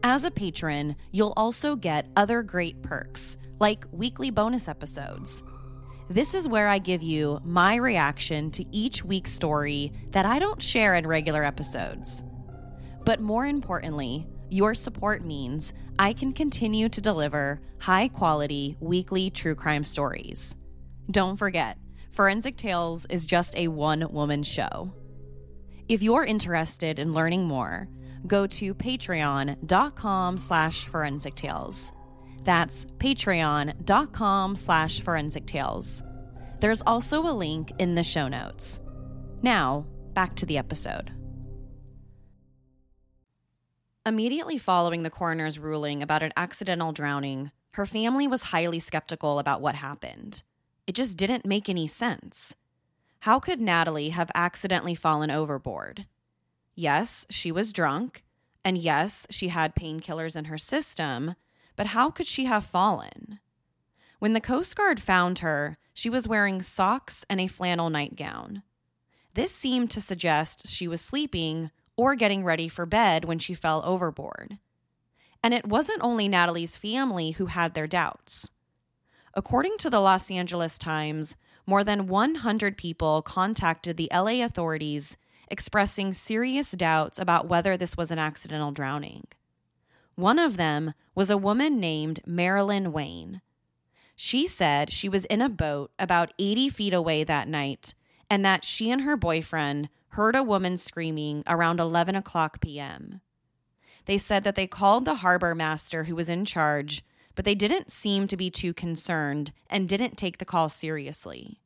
As 0.01 0.23
a 0.23 0.31
patron, 0.31 0.95
you'll 1.11 1.33
also 1.37 1.75
get 1.75 2.07
other 2.15 2.41
great 2.41 2.81
perks, 2.81 3.37
like 3.59 3.85
weekly 3.91 4.31
bonus 4.31 4.67
episodes. 4.67 5.43
This 6.09 6.33
is 6.33 6.47
where 6.47 6.67
I 6.67 6.79
give 6.79 7.03
you 7.03 7.39
my 7.43 7.75
reaction 7.75 8.49
to 8.51 8.65
each 8.75 9.03
week's 9.05 9.31
story 9.31 9.91
that 10.09 10.25
I 10.25 10.39
don't 10.39 10.61
share 10.61 10.95
in 10.95 11.05
regular 11.05 11.43
episodes. 11.43 12.23
But 13.05 13.21
more 13.21 13.45
importantly, 13.45 14.25
your 14.49 14.73
support 14.73 15.23
means 15.23 15.73
I 15.99 16.13
can 16.13 16.33
continue 16.33 16.89
to 16.89 17.01
deliver 17.01 17.61
high 17.79 18.07
quality 18.07 18.75
weekly 18.79 19.29
true 19.29 19.53
crime 19.53 19.83
stories. 19.83 20.55
Don't 21.11 21.37
forget, 21.37 21.77
Forensic 22.17 22.57
Tales 22.57 23.05
is 23.11 23.27
just 23.27 23.55
a 23.55 23.67
one 23.67 24.11
woman 24.11 24.41
show. 24.41 24.91
If 25.87 26.01
you're 26.01 26.25
interested 26.25 26.97
in 26.97 27.13
learning 27.13 27.43
more, 27.43 27.87
go 28.25 28.47
to 28.47 28.73
patreon.com 28.73 30.39
slash 30.39 30.85
forensic 30.85 31.35
tales. 31.35 31.91
That's 32.43 32.85
patreon.com 32.97 34.55
slash 34.55 35.01
forensic 35.01 35.45
tales. 35.45 36.01
There's 36.59 36.81
also 36.87 37.21
a 37.21 37.37
link 37.37 37.71
in 37.77 37.93
the 37.93 38.01
show 38.01 38.27
notes. 38.27 38.79
Now, 39.43 39.85
back 40.13 40.35
to 40.37 40.47
the 40.47 40.57
episode. 40.57 41.11
Immediately 44.07 44.57
following 44.57 45.03
the 45.03 45.11
coroner's 45.11 45.59
ruling 45.59 46.01
about 46.01 46.23
an 46.23 46.33
accidental 46.35 46.93
drowning, 46.93 47.51
her 47.73 47.85
family 47.85 48.27
was 48.27 48.41
highly 48.41 48.79
skeptical 48.79 49.37
about 49.37 49.61
what 49.61 49.75
happened. 49.75 50.41
It 50.87 50.95
just 50.95 51.17
didn't 51.17 51.45
make 51.45 51.67
any 51.67 51.85
sense. 51.85 52.55
How 53.21 53.39
could 53.39 53.59
Natalie 53.59 54.09
have 54.09 54.31
accidentally 54.33 54.95
fallen 54.95 55.29
overboard? 55.29 56.05
Yes, 56.75 57.25
she 57.29 57.51
was 57.51 57.73
drunk, 57.73 58.23
and 58.63 58.77
yes, 58.77 59.27
she 59.29 59.49
had 59.49 59.75
painkillers 59.75 60.35
in 60.35 60.45
her 60.45 60.57
system, 60.57 61.35
but 61.75 61.87
how 61.87 62.09
could 62.09 62.25
she 62.25 62.45
have 62.45 62.65
fallen? 62.65 63.39
When 64.19 64.33
the 64.33 64.41
Coast 64.41 64.75
Guard 64.75 65.01
found 65.01 65.39
her, 65.39 65.77
she 65.93 66.09
was 66.09 66.27
wearing 66.27 66.61
socks 66.61 67.25
and 67.29 67.41
a 67.41 67.47
flannel 67.47 67.89
nightgown. 67.89 68.63
This 69.33 69.53
seemed 69.53 69.91
to 69.91 70.01
suggest 70.01 70.67
she 70.67 70.87
was 70.87 71.01
sleeping 71.01 71.69
or 71.95 72.15
getting 72.15 72.43
ready 72.43 72.67
for 72.67 72.85
bed 72.85 73.25
when 73.25 73.39
she 73.39 73.53
fell 73.53 73.83
overboard. 73.85 74.57
And 75.43 75.53
it 75.53 75.67
wasn't 75.67 76.01
only 76.01 76.27
Natalie's 76.27 76.75
family 76.75 77.31
who 77.31 77.47
had 77.47 77.73
their 77.73 77.87
doubts. 77.87 78.49
According 79.37 79.77
to 79.77 79.91
the 79.91 79.99
Los 79.99 80.31
Angeles 80.31 80.79
Times, 80.79 81.35
more 81.67 81.83
than 81.83 82.07
100 82.07 82.75
people 82.75 83.21
contacted 83.21 83.95
the 83.95 84.09
LA 84.11 84.43
authorities 84.43 85.15
expressing 85.47 86.11
serious 86.11 86.71
doubts 86.71 87.19
about 87.19 87.47
whether 87.47 87.77
this 87.77 87.95
was 87.95 88.09
an 88.09 88.17
accidental 88.17 88.71
drowning. 88.71 89.25
One 90.15 90.39
of 90.39 90.57
them 90.57 90.95
was 91.13 91.29
a 91.29 91.37
woman 91.37 91.79
named 91.79 92.19
Marilyn 92.25 92.91
Wayne. 92.91 93.41
She 94.15 94.47
said 94.47 94.91
she 94.91 95.07
was 95.07 95.25
in 95.25 95.43
a 95.43 95.49
boat 95.49 95.91
about 95.99 96.33
80 96.39 96.69
feet 96.69 96.93
away 96.95 97.23
that 97.23 97.47
night 97.47 97.93
and 98.31 98.43
that 98.43 98.65
she 98.65 98.89
and 98.89 99.03
her 99.03 99.15
boyfriend 99.15 99.89
heard 100.09 100.35
a 100.35 100.41
woman 100.41 100.77
screaming 100.77 101.43
around 101.45 101.79
11 101.79 102.15
o'clock 102.15 102.59
p.m. 102.59 103.21
They 104.05 104.17
said 104.17 104.43
that 104.45 104.55
they 104.55 104.65
called 104.65 105.05
the 105.05 105.15
harbor 105.15 105.53
master 105.53 106.05
who 106.05 106.15
was 106.15 106.27
in 106.27 106.43
charge, 106.43 107.03
but 107.37 107.45
they 107.45 107.55
didn't 107.55 107.91
seem 107.91 108.27
to 108.27 108.35
be 108.35 108.49
too 108.49 108.73
concerned 108.73 109.51
and 109.69 109.87
didn't 109.87 110.17
take 110.17 110.39
the 110.39 110.45
call 110.45 110.67
seriously. 110.67 111.61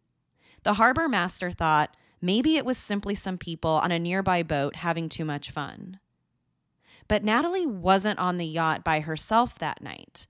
The 0.63 0.73
harbor 0.73 1.07
master 1.07 1.49
thought 1.49 1.95
maybe 2.21 2.57
it 2.57 2.65
was 2.65 2.77
simply 2.77 3.15
some 3.15 3.37
people 3.37 3.71
on 3.71 3.89
a 3.89 3.97
nearby 3.97 4.43
boat 4.43 4.75
having 4.75 5.07
too 5.07 5.23
much 5.23 5.49
fun. 5.49 6.01
But 7.07 7.23
Natalie 7.23 7.65
wasn't 7.65 8.19
on 8.19 8.37
the 8.37 8.45
yacht 8.45 8.83
by 8.83 8.99
herself 8.99 9.57
that 9.59 9.81
night. 9.81 10.27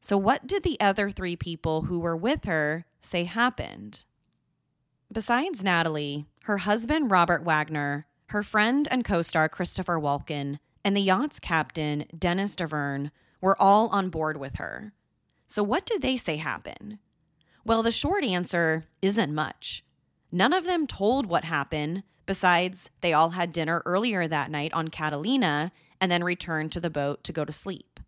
So, 0.00 0.16
what 0.16 0.46
did 0.46 0.62
the 0.62 0.78
other 0.80 1.10
three 1.10 1.34
people 1.34 1.82
who 1.82 1.98
were 1.98 2.16
with 2.16 2.44
her 2.44 2.86
say 3.00 3.24
happened? 3.24 4.04
Besides 5.12 5.64
Natalie, 5.64 6.26
her 6.44 6.58
husband 6.58 7.10
Robert 7.10 7.42
Wagner, 7.42 8.06
her 8.26 8.44
friend 8.44 8.86
and 8.92 9.04
co 9.04 9.22
star 9.22 9.48
Christopher 9.48 9.98
Walken, 9.98 10.60
and 10.84 10.96
the 10.96 11.00
yacht's 11.00 11.40
captain 11.40 12.04
Dennis 12.16 12.54
Davern 12.54 13.10
were 13.40 13.60
all 13.60 13.88
on 13.88 14.10
board 14.10 14.36
with 14.36 14.56
her. 14.56 14.92
So, 15.46 15.62
what 15.62 15.86
did 15.86 16.02
they 16.02 16.16
say 16.16 16.36
happened? 16.36 16.98
Well, 17.64 17.82
the 17.82 17.90
short 17.90 18.24
answer 18.24 18.86
isn't 19.02 19.34
much. 19.34 19.84
None 20.30 20.52
of 20.52 20.64
them 20.64 20.86
told 20.86 21.26
what 21.26 21.44
happened, 21.44 22.02
besides, 22.26 22.90
they 23.00 23.12
all 23.12 23.30
had 23.30 23.52
dinner 23.52 23.82
earlier 23.86 24.28
that 24.28 24.50
night 24.50 24.72
on 24.72 24.88
Catalina 24.88 25.72
and 26.00 26.10
then 26.10 26.22
returned 26.24 26.72
to 26.72 26.80
the 26.80 26.90
boat 26.90 27.24
to 27.24 27.32
go 27.32 27.44
to 27.44 27.52
sleep. 27.52 28.00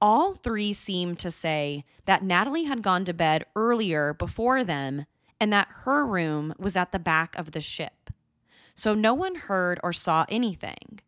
All 0.00 0.34
three 0.34 0.72
seemed 0.72 1.18
to 1.20 1.30
say 1.30 1.84
that 2.04 2.22
Natalie 2.22 2.64
had 2.64 2.82
gone 2.82 3.04
to 3.04 3.12
bed 3.12 3.44
earlier 3.56 4.14
before 4.14 4.64
them 4.64 5.06
and 5.40 5.52
that 5.52 5.68
her 5.84 6.06
room 6.06 6.54
was 6.58 6.76
at 6.76 6.92
the 6.92 6.98
back 6.98 7.36
of 7.36 7.50
the 7.52 7.60
ship. 7.60 8.10
So 8.74 8.94
no 8.94 9.12
one 9.12 9.34
heard 9.34 9.80
or 9.82 9.92
saw 9.92 10.24
anything. 10.28 11.00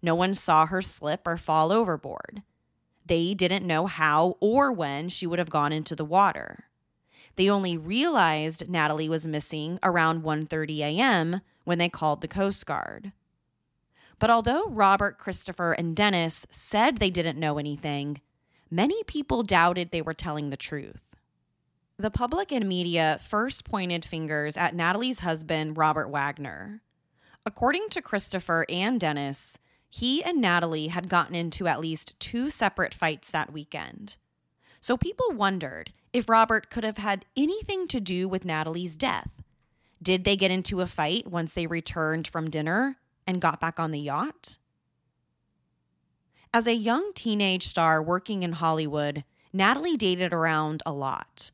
No 0.00 0.14
one 0.14 0.34
saw 0.34 0.66
her 0.66 0.80
slip 0.80 1.22
or 1.26 1.36
fall 1.36 1.72
overboard. 1.72 2.42
They 3.06 3.34
didn't 3.34 3.66
know 3.66 3.86
how 3.86 4.36
or 4.40 4.72
when 4.72 5.08
she 5.08 5.26
would 5.26 5.38
have 5.38 5.50
gone 5.50 5.72
into 5.72 5.94
the 5.94 6.04
water. 6.04 6.64
They 7.36 7.50
only 7.50 7.76
realized 7.76 8.68
Natalie 8.68 9.08
was 9.08 9.26
missing 9.26 9.78
around 9.82 10.22
1:30 10.22 10.78
a.m. 10.80 11.40
when 11.64 11.78
they 11.78 11.88
called 11.88 12.20
the 12.20 12.28
Coast 12.28 12.66
Guard. 12.66 13.12
But 14.18 14.30
although 14.30 14.66
Robert, 14.68 15.18
Christopher, 15.18 15.72
and 15.72 15.94
Dennis 15.94 16.46
said 16.50 16.96
they 16.96 17.10
didn't 17.10 17.38
know 17.38 17.58
anything, 17.58 18.22
many 18.70 19.04
people 19.04 19.42
doubted 19.42 19.90
they 19.90 20.02
were 20.02 20.14
telling 20.14 20.48
the 20.48 20.56
truth. 20.56 21.16
The 21.98 22.10
public 22.10 22.50
and 22.50 22.68
media 22.68 23.18
first 23.20 23.64
pointed 23.64 24.04
fingers 24.04 24.56
at 24.56 24.74
Natalie's 24.74 25.20
husband, 25.20 25.76
Robert 25.76 26.08
Wagner. 26.08 26.80
According 27.44 27.88
to 27.90 28.02
Christopher 28.02 28.66
and 28.68 28.98
Dennis, 28.98 29.58
he 29.90 30.22
and 30.22 30.40
Natalie 30.40 30.88
had 30.88 31.08
gotten 31.08 31.34
into 31.34 31.66
at 31.66 31.80
least 31.80 32.18
two 32.18 32.50
separate 32.50 32.94
fights 32.94 33.30
that 33.30 33.52
weekend. 33.52 34.16
So 34.80 34.96
people 34.96 35.30
wondered 35.32 35.92
if 36.12 36.28
Robert 36.28 36.70
could 36.70 36.84
have 36.84 36.98
had 36.98 37.26
anything 37.36 37.88
to 37.88 38.00
do 38.00 38.28
with 38.28 38.44
Natalie's 38.44 38.96
death. 38.96 39.30
Did 40.02 40.24
they 40.24 40.36
get 40.36 40.50
into 40.50 40.80
a 40.80 40.86
fight 40.86 41.26
once 41.26 41.54
they 41.54 41.66
returned 41.66 42.28
from 42.28 42.50
dinner 42.50 42.96
and 43.26 43.40
got 43.40 43.60
back 43.60 43.80
on 43.80 43.90
the 43.90 44.00
yacht? 44.00 44.58
As 46.52 46.66
a 46.66 46.74
young 46.74 47.12
teenage 47.14 47.64
star 47.64 48.02
working 48.02 48.42
in 48.42 48.52
Hollywood, 48.52 49.24
Natalie 49.52 49.96
dated 49.96 50.32
around 50.32 50.82
a 50.86 50.92
lot. 50.92 51.50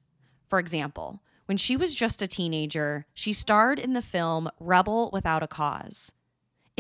For 0.49 0.59
example, 0.59 1.23
when 1.47 1.57
she 1.57 1.77
was 1.77 1.95
just 1.95 2.23
a 2.23 2.27
teenager, 2.27 3.07
she 3.15 3.33
starred 3.33 3.79
in 3.79 3.95
the 3.95 4.03
film 4.03 4.49
Rebel 4.61 5.11
Without 5.13 5.43
a 5.43 5.49
Cause. 5.49 6.13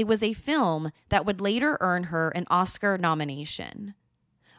It 0.02 0.08
was 0.08 0.24
a 0.24 0.32
film 0.32 0.90
that 1.10 1.24
would 1.24 1.40
later 1.40 1.78
earn 1.80 2.04
her 2.10 2.30
an 2.30 2.44
Oscar 2.50 2.98
nomination. 2.98 3.94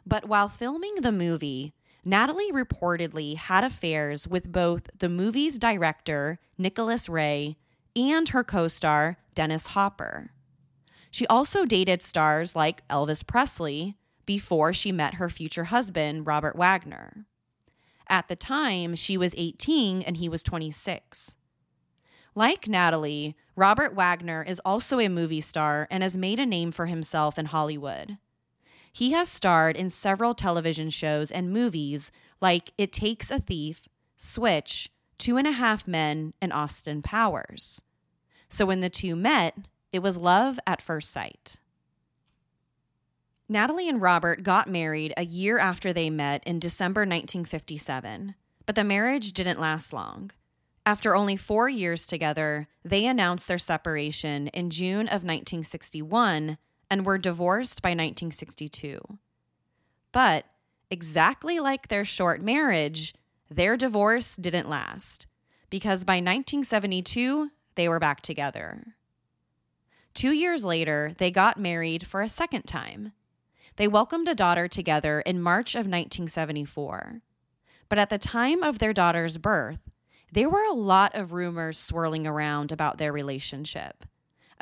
But 0.06 0.26
while 0.26 0.48
filming 0.48 0.96
the 1.02 1.12
movie, 1.12 1.74
Natalie 2.06 2.54
reportedly 2.54 3.36
had 3.36 3.66
affairs 3.66 4.26
with 4.26 4.54
both 4.54 4.90
the 4.98 5.10
movie's 5.10 5.58
director, 5.58 6.40
Nicholas 6.58 7.10
Ray, 7.10 7.58
and 7.94 8.30
her 8.30 8.46
co 8.46 8.70
star, 8.70 9.18
Dennis 9.36 9.68
Hopper. 9.68 10.32
She 11.12 11.28
also 11.28 11.66
dated 11.66 12.02
stars 12.02 12.56
like 12.56 12.88
Elvis 12.88 13.28
Presley 13.28 13.98
before 14.26 14.72
she 14.72 14.94
met 14.94 15.16
her 15.16 15.28
future 15.28 15.66
husband, 15.66 16.26
Robert 16.26 16.56
Wagner. 16.56 17.26
At 18.08 18.30
the 18.30 18.38
time, 18.38 18.96
she 18.96 19.18
was 19.18 19.36
18 19.38 20.04
and 20.04 20.16
he 20.16 20.30
was 20.30 20.42
26. 20.42 21.36
Like 22.36 22.68
Natalie, 22.68 23.36
Robert 23.56 23.94
Wagner 23.94 24.44
is 24.44 24.60
also 24.66 25.00
a 25.00 25.08
movie 25.08 25.42
star 25.42 25.88
and 25.92 26.02
has 26.02 26.18
made 26.18 26.40
a 26.40 26.46
name 26.46 26.72
for 26.72 26.88
himself 26.88 27.38
in 27.38 27.48
Hollywood. 27.48 28.18
He 28.92 29.12
has 29.12 29.30
starred 29.30 29.76
in 29.76 29.90
several 29.90 30.34
television 30.34 30.90
shows 30.90 31.32
and 31.32 31.54
movies 31.54 32.12
like 32.42 32.74
It 32.78 32.92
Takes 32.92 33.30
a 33.30 33.40
Thief, 33.40 33.88
Switch, 34.18 34.90
Two 35.18 35.38
and 35.38 35.48
a 35.48 35.52
Half 35.52 35.88
Men, 35.88 36.34
and 36.42 36.52
Austin 36.52 37.02
Powers. 37.02 37.82
So 38.50 38.66
when 38.66 38.82
the 38.82 38.90
two 38.90 39.16
met, 39.16 39.56
it 39.92 40.00
was 40.00 40.18
love 40.18 40.60
at 40.66 40.82
first 40.82 41.12
sight. 41.12 41.60
Natalie 43.48 43.90
and 43.90 44.02
Robert 44.02 44.42
got 44.44 44.68
married 44.68 45.14
a 45.16 45.26
year 45.26 45.60
after 45.60 45.94
they 45.94 46.10
met 46.10 46.44
in 46.46 46.60
December 46.60 47.02
1957, 47.02 48.36
but 48.66 48.76
the 48.76 48.84
marriage 48.84 49.34
didn't 49.34 49.60
last 49.60 49.94
long. 49.94 50.32
After 50.86 51.16
only 51.16 51.38
four 51.38 51.70
years 51.70 52.06
together, 52.06 52.68
they 52.84 53.06
announced 53.06 53.48
their 53.48 53.58
separation 53.58 54.48
in 54.50 54.70
June 54.70 55.08
of 55.08 55.24
1961 55.24 56.58
and 56.90 57.06
were 57.06 57.18
divorced 57.18 57.82
by 57.82 57.90
1962. 57.90 59.00
But 60.12 60.46
exactly 60.92 61.60
like 61.60 61.88
their 61.88 62.04
short 62.04 62.42
marriage, 62.42 63.14
their 63.50 63.78
divorce 63.78 64.36
didn't 64.36 64.70
last 64.70 65.28
because 65.70 66.04
by 66.04 66.16
1972, 66.16 67.50
they 67.76 67.90
were 67.90 68.00
back 68.00 68.22
together. 68.22 68.96
Two 70.14 70.32
years 70.32 70.64
later, 70.64 71.14
they 71.18 71.32
got 71.32 71.60
married 71.60 72.06
for 72.06 72.22
a 72.22 72.30
second 72.30 72.64
time. 72.64 73.14
They 73.78 73.88
welcomed 73.88 74.28
a 74.28 74.36
daughter 74.36 74.68
together 74.68 75.22
in 75.22 75.42
March 75.42 75.74
of 75.74 75.88
1974. 75.88 77.22
But 77.90 77.98
at 77.98 78.12
the 78.12 78.20
time 78.20 78.62
of 78.62 78.78
their 78.78 78.94
daughter's 78.94 79.40
birth, 79.40 79.90
there 80.34 80.50
were 80.50 80.64
a 80.64 80.74
lot 80.74 81.16
of 81.16 81.34
rumors 81.34 81.78
swirling 81.78 82.26
around 82.26 82.72
about 82.72 82.98
their 82.98 83.12
relationship 83.12 84.06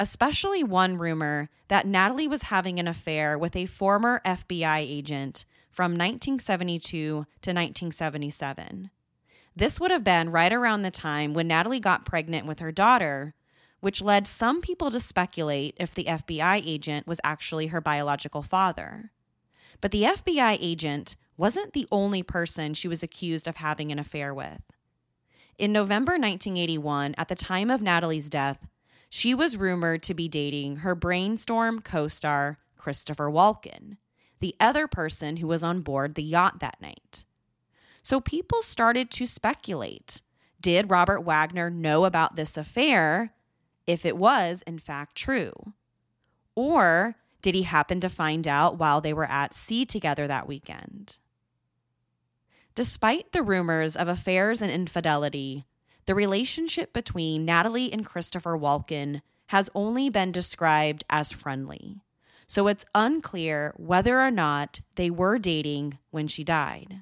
especially 0.02 0.64
one 0.64 0.98
rumor 0.98 1.48
that 1.68 1.86
Natalie 1.86 2.28
was 2.28 2.44
having 2.44 2.80
an 2.80 2.88
affair 2.88 3.38
with 3.38 3.56
a 3.56 3.68
former 3.68 4.20
FBI 4.26 4.80
agent 4.80 5.46
from 5.70 5.92
1972 5.92 6.98
to 6.98 7.16
1977. 7.24 8.90
This 9.56 9.80
would 9.80 9.92
have 9.92 10.04
been 10.04 10.32
right 10.32 10.52
around 10.52 10.82
the 10.82 10.90
time 10.90 11.36
when 11.36 11.48
Natalie 11.48 11.80
got 11.80 12.06
pregnant 12.06 12.48
with 12.48 12.60
her 12.60 12.72
daughter, 12.72 13.36
which 13.80 14.02
led 14.02 14.26
some 14.26 14.60
people 14.60 14.90
to 14.90 15.00
speculate 15.00 15.76
if 15.80 15.94
the 15.94 16.06
FBI 16.06 16.64
agent 16.66 17.06
was 17.06 17.22
actually 17.24 17.68
her 17.68 17.80
biological 17.80 18.42
father. 18.42 19.12
But 19.82 19.92
the 19.92 20.04
FBI 20.04 20.58
agent 20.60 21.16
wasn't 21.38 21.74
the 21.74 21.88
only 21.92 22.24
person 22.24 22.74
she 22.74 22.88
was 22.88 23.04
accused 23.04 23.48
of 23.48 23.58
having 23.58 23.92
an 23.92 24.00
affair 24.00 24.34
with. 24.34 24.62
In 25.58 25.72
November 25.72 26.14
1981, 26.14 27.16
at 27.18 27.28
the 27.28 27.36
time 27.36 27.70
of 27.70 27.82
Natalie's 27.82 28.30
death, 28.30 28.68
she 29.10 29.34
was 29.34 29.58
rumored 29.58 30.02
to 30.04 30.14
be 30.14 30.28
dating 30.28 30.78
her 30.78 30.96
brainstorm 30.96 31.82
co 31.82 32.08
star, 32.08 32.58
Christopher 32.78 33.30
Walken, 33.30 33.98
the 34.40 34.56
other 34.60 34.88
person 34.88 35.38
who 35.38 35.48
was 35.48 35.64
on 35.64 35.82
board 35.82 36.16
the 36.16 36.24
yacht 36.24 36.60
that 36.60 36.82
night. 36.82 37.26
So 38.02 38.20
people 38.20 38.62
started 38.62 39.12
to 39.12 39.28
speculate 39.28 40.22
did 40.62 40.92
Robert 40.92 41.22
Wagner 41.22 41.70
know 41.72 42.06
about 42.06 42.36
this 42.36 42.56
affair 42.56 43.34
if 43.88 44.06
it 44.06 44.16
was, 44.16 44.64
in 44.68 44.78
fact, 44.78 45.16
true? 45.16 45.74
Or 46.56 47.16
did 47.42 47.56
he 47.56 47.64
happen 47.64 48.00
to 48.02 48.10
find 48.10 48.48
out 48.48 48.78
while 48.78 49.02
they 49.02 49.14
were 49.14 49.26
at 49.26 49.56
sea 49.56 49.86
together 49.86 50.28
that 50.28 50.48
weekend? 50.48 51.18
Despite 52.74 53.32
the 53.32 53.44
rumors 53.44 53.96
of 53.96 54.08
affairs 54.08 54.62
and 54.62 54.72
infidelity, 54.72 55.66
the 56.06 56.16
relationship 56.16 56.94
between 56.94 57.46
Natalie 57.46 57.92
and 57.92 58.06
Christopher 58.06 58.58
Walken 58.58 59.22
has 59.48 59.70
only 59.76 60.10
been 60.10 60.32
described 60.32 61.04
as 61.10 61.32
friendly. 61.32 62.02
so 62.52 62.68
it's 62.68 62.84
unclear 62.94 63.74
whether 63.78 64.20
or 64.20 64.30
not 64.30 64.82
they 64.96 65.10
were 65.10 65.40
dating 65.40 65.98
when 66.10 66.28
she 66.28 66.44
died. 66.44 67.02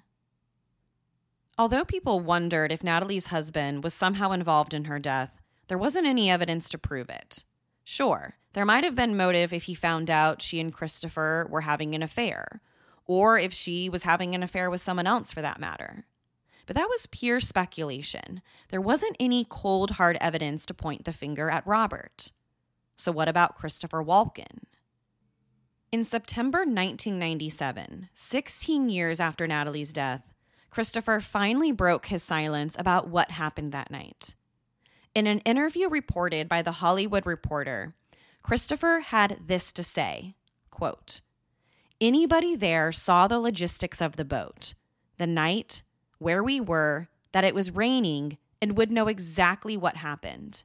Although 1.57 1.83
people 1.83 2.19
wondered 2.19 2.71
if 2.71 2.83
Natalie's 2.83 3.27
husband 3.27 3.83
was 3.83 3.95
somehow 3.95 4.31
involved 4.31 4.75
in 4.75 4.85
her 4.85 4.99
death, 4.99 5.41
there 5.67 5.77
wasn't 5.79 6.05
any 6.05 6.29
evidence 6.29 6.69
to 6.69 6.77
prove 6.77 7.09
it. 7.09 7.43
Sure, 7.83 8.37
there 8.53 8.63
might 8.63 8.83
have 8.83 8.93
been 8.93 9.17
motive 9.17 9.51
if 9.51 9.63
he 9.63 9.73
found 9.73 10.11
out 10.11 10.43
she 10.43 10.59
and 10.59 10.71
Christopher 10.71 11.47
were 11.49 11.61
having 11.61 11.95
an 11.95 12.03
affair, 12.03 12.61
or 13.09 13.39
if 13.39 13.51
she 13.51 13.89
was 13.89 14.03
having 14.03 14.35
an 14.35 14.43
affair 14.43 14.69
with 14.69 14.79
someone 14.79 15.07
else 15.07 15.31
for 15.31 15.41
that 15.41 15.59
matter. 15.59 16.05
But 16.67 16.75
that 16.75 16.87
was 16.87 17.07
pure 17.07 17.39
speculation. 17.39 18.43
There 18.69 18.79
wasn't 18.79 19.17
any 19.19 19.47
cold, 19.49 19.91
hard 19.91 20.15
evidence 20.21 20.63
to 20.67 20.75
point 20.75 21.05
the 21.05 21.11
finger 21.11 21.49
at 21.49 21.65
Robert. 21.65 22.31
So, 22.95 23.11
what 23.11 23.27
about 23.27 23.55
Christopher 23.55 24.03
Walken? 24.03 24.65
In 25.91 26.03
September 26.03 26.59
1997, 26.59 28.09
16 28.13 28.89
years 28.89 29.19
after 29.19 29.47
Natalie's 29.47 29.91
death, 29.91 30.21
Christopher 30.69 31.19
finally 31.19 31.71
broke 31.71 32.05
his 32.05 32.21
silence 32.21 32.75
about 32.77 33.07
what 33.07 33.31
happened 33.31 33.71
that 33.71 33.89
night. 33.89 34.35
In 35.15 35.25
an 35.25 35.39
interview 35.39 35.89
reported 35.89 36.47
by 36.47 36.61
The 36.61 36.73
Hollywood 36.73 37.25
Reporter, 37.25 37.95
Christopher 38.43 38.99
had 38.99 39.39
this 39.47 39.73
to 39.73 39.81
say 39.81 40.35
quote, 40.69 41.21
Anybody 42.01 42.55
there 42.55 42.93
saw 42.93 43.27
the 43.27 43.39
logistics 43.39 44.01
of 44.01 44.15
the 44.15 44.23
boat, 44.23 44.73
the 45.17 45.27
night, 45.27 45.83
where 46.17 46.41
we 46.41 46.61
were, 46.61 47.09
that 47.33 47.43
it 47.43 47.53
was 47.53 47.75
raining, 47.75 48.37
and 48.61 48.77
would 48.77 48.89
know 48.89 49.07
exactly 49.07 49.75
what 49.75 49.97
happened. 49.97 50.63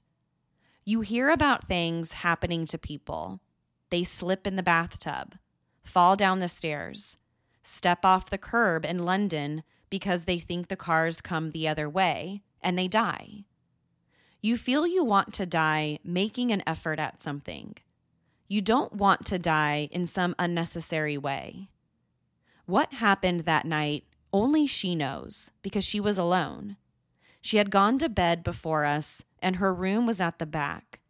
You 0.84 1.00
hear 1.00 1.30
about 1.30 1.66
things 1.66 2.12
happening 2.12 2.66
to 2.66 2.78
people. 2.78 3.40
They 3.90 4.04
slip 4.04 4.46
in 4.46 4.54
the 4.54 4.62
bathtub, 4.62 5.36
fall 5.82 6.14
down 6.14 6.38
the 6.38 6.46
stairs, 6.46 7.16
step 7.64 8.04
off 8.04 8.30
the 8.30 8.38
curb 8.38 8.84
in 8.84 9.04
London 9.04 9.64
because 9.90 10.26
they 10.26 10.38
think 10.38 10.68
the 10.68 10.76
cars 10.76 11.20
come 11.20 11.50
the 11.50 11.66
other 11.66 11.88
way, 11.88 12.42
and 12.60 12.78
they 12.78 12.86
die. 12.86 13.44
You 14.40 14.56
feel 14.56 14.86
you 14.86 15.02
want 15.02 15.32
to 15.34 15.46
die 15.46 15.98
making 16.04 16.52
an 16.52 16.62
effort 16.66 17.00
at 17.00 17.20
something. 17.20 17.74
You 18.46 18.60
don't 18.60 18.92
want 18.92 19.24
to 19.26 19.38
die 19.38 19.88
in 19.90 20.06
some 20.06 20.34
unnecessary 20.38 21.16
way. 21.16 21.68
What 22.66 22.94
happened 22.94 23.40
that 23.40 23.64
night, 23.64 24.04
only 24.32 24.66
she 24.66 24.94
knows 24.94 25.50
because 25.62 25.84
she 25.84 26.00
was 26.00 26.18
alone. 26.18 26.76
She 27.40 27.58
had 27.58 27.70
gone 27.70 27.98
to 27.98 28.08
bed 28.08 28.42
before 28.42 28.84
us, 28.84 29.22
and 29.40 29.56
her 29.56 29.72
room 29.72 30.06
was 30.06 30.20
at 30.20 30.38
the 30.38 30.46
back. 30.46 31.00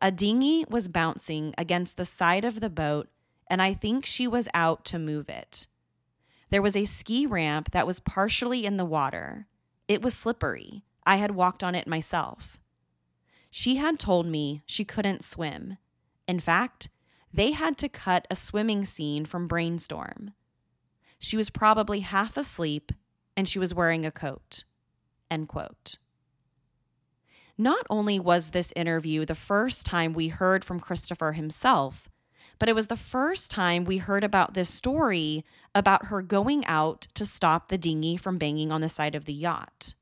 A 0.00 0.10
dinghy 0.10 0.64
was 0.68 0.88
bouncing 0.88 1.54
against 1.56 1.96
the 1.96 2.04
side 2.04 2.44
of 2.44 2.60
the 2.60 2.70
boat, 2.70 3.08
and 3.48 3.62
I 3.62 3.72
think 3.72 4.04
she 4.04 4.26
was 4.26 4.48
out 4.52 4.84
to 4.86 4.98
move 4.98 5.28
it. 5.28 5.66
There 6.50 6.62
was 6.62 6.76
a 6.76 6.84
ski 6.84 7.26
ramp 7.26 7.70
that 7.72 7.86
was 7.86 8.00
partially 8.00 8.66
in 8.66 8.76
the 8.76 8.84
water. 8.84 9.46
It 9.88 10.02
was 10.02 10.14
slippery. 10.14 10.84
I 11.06 11.16
had 11.16 11.32
walked 11.32 11.64
on 11.64 11.74
it 11.74 11.86
myself. 11.86 12.58
She 13.50 13.76
had 13.76 13.98
told 13.98 14.26
me 14.26 14.62
she 14.66 14.84
couldn't 14.84 15.24
swim. 15.24 15.78
In 16.26 16.40
fact, 16.40 16.88
they 17.32 17.52
had 17.52 17.76
to 17.78 17.88
cut 17.88 18.26
a 18.30 18.36
swimming 18.36 18.84
scene 18.84 19.24
from 19.24 19.48
Brainstorm. 19.48 20.32
She 21.18 21.36
was 21.36 21.50
probably 21.50 22.00
half 22.00 22.36
asleep 22.36 22.92
and 23.36 23.48
she 23.48 23.58
was 23.58 23.74
wearing 23.74 24.06
a 24.06 24.10
coat. 24.10 24.64
End 25.30 25.48
quote. 25.48 25.96
Not 27.56 27.86
only 27.88 28.18
was 28.18 28.50
this 28.50 28.72
interview 28.74 29.24
the 29.24 29.34
first 29.34 29.86
time 29.86 30.12
we 30.12 30.28
heard 30.28 30.64
from 30.64 30.80
Christopher 30.80 31.32
himself, 31.32 32.08
but 32.58 32.68
it 32.68 32.74
was 32.74 32.88
the 32.88 32.96
first 32.96 33.50
time 33.50 33.84
we 33.84 33.98
heard 33.98 34.24
about 34.24 34.54
this 34.54 34.72
story 34.72 35.44
about 35.74 36.06
her 36.06 36.22
going 36.22 36.64
out 36.66 37.02
to 37.14 37.24
stop 37.24 37.68
the 37.68 37.78
dinghy 37.78 38.16
from 38.16 38.38
banging 38.38 38.70
on 38.70 38.80
the 38.80 38.88
side 38.88 39.14
of 39.14 39.24
the 39.24 39.32
yacht. 39.32 39.94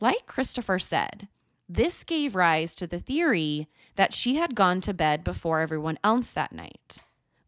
Like 0.00 0.26
Christopher 0.26 0.78
said, 0.78 1.28
this 1.68 2.04
gave 2.04 2.34
rise 2.34 2.74
to 2.76 2.86
the 2.86 3.00
theory 3.00 3.68
that 3.96 4.14
she 4.14 4.36
had 4.36 4.54
gone 4.54 4.80
to 4.82 4.94
bed 4.94 5.24
before 5.24 5.60
everyone 5.60 5.98
else 6.04 6.30
that 6.30 6.52
night. 6.52 7.02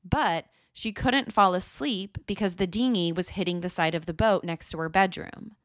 But 0.05 0.47
she 0.73 0.93
couldn't 0.93 1.33
fall 1.33 1.55
asleep 1.55 2.19
because 2.27 2.55
the 2.55 2.67
dinghy 2.67 3.13
was 3.13 3.31
hitting 3.31 3.61
the 3.61 3.69
side 3.69 3.95
of 3.95 4.07
the 4.07 4.15
boat 4.15 4.45
next 4.45 4.71
to 4.71 4.79
her 4.79 4.89
bedroom. 4.89 5.57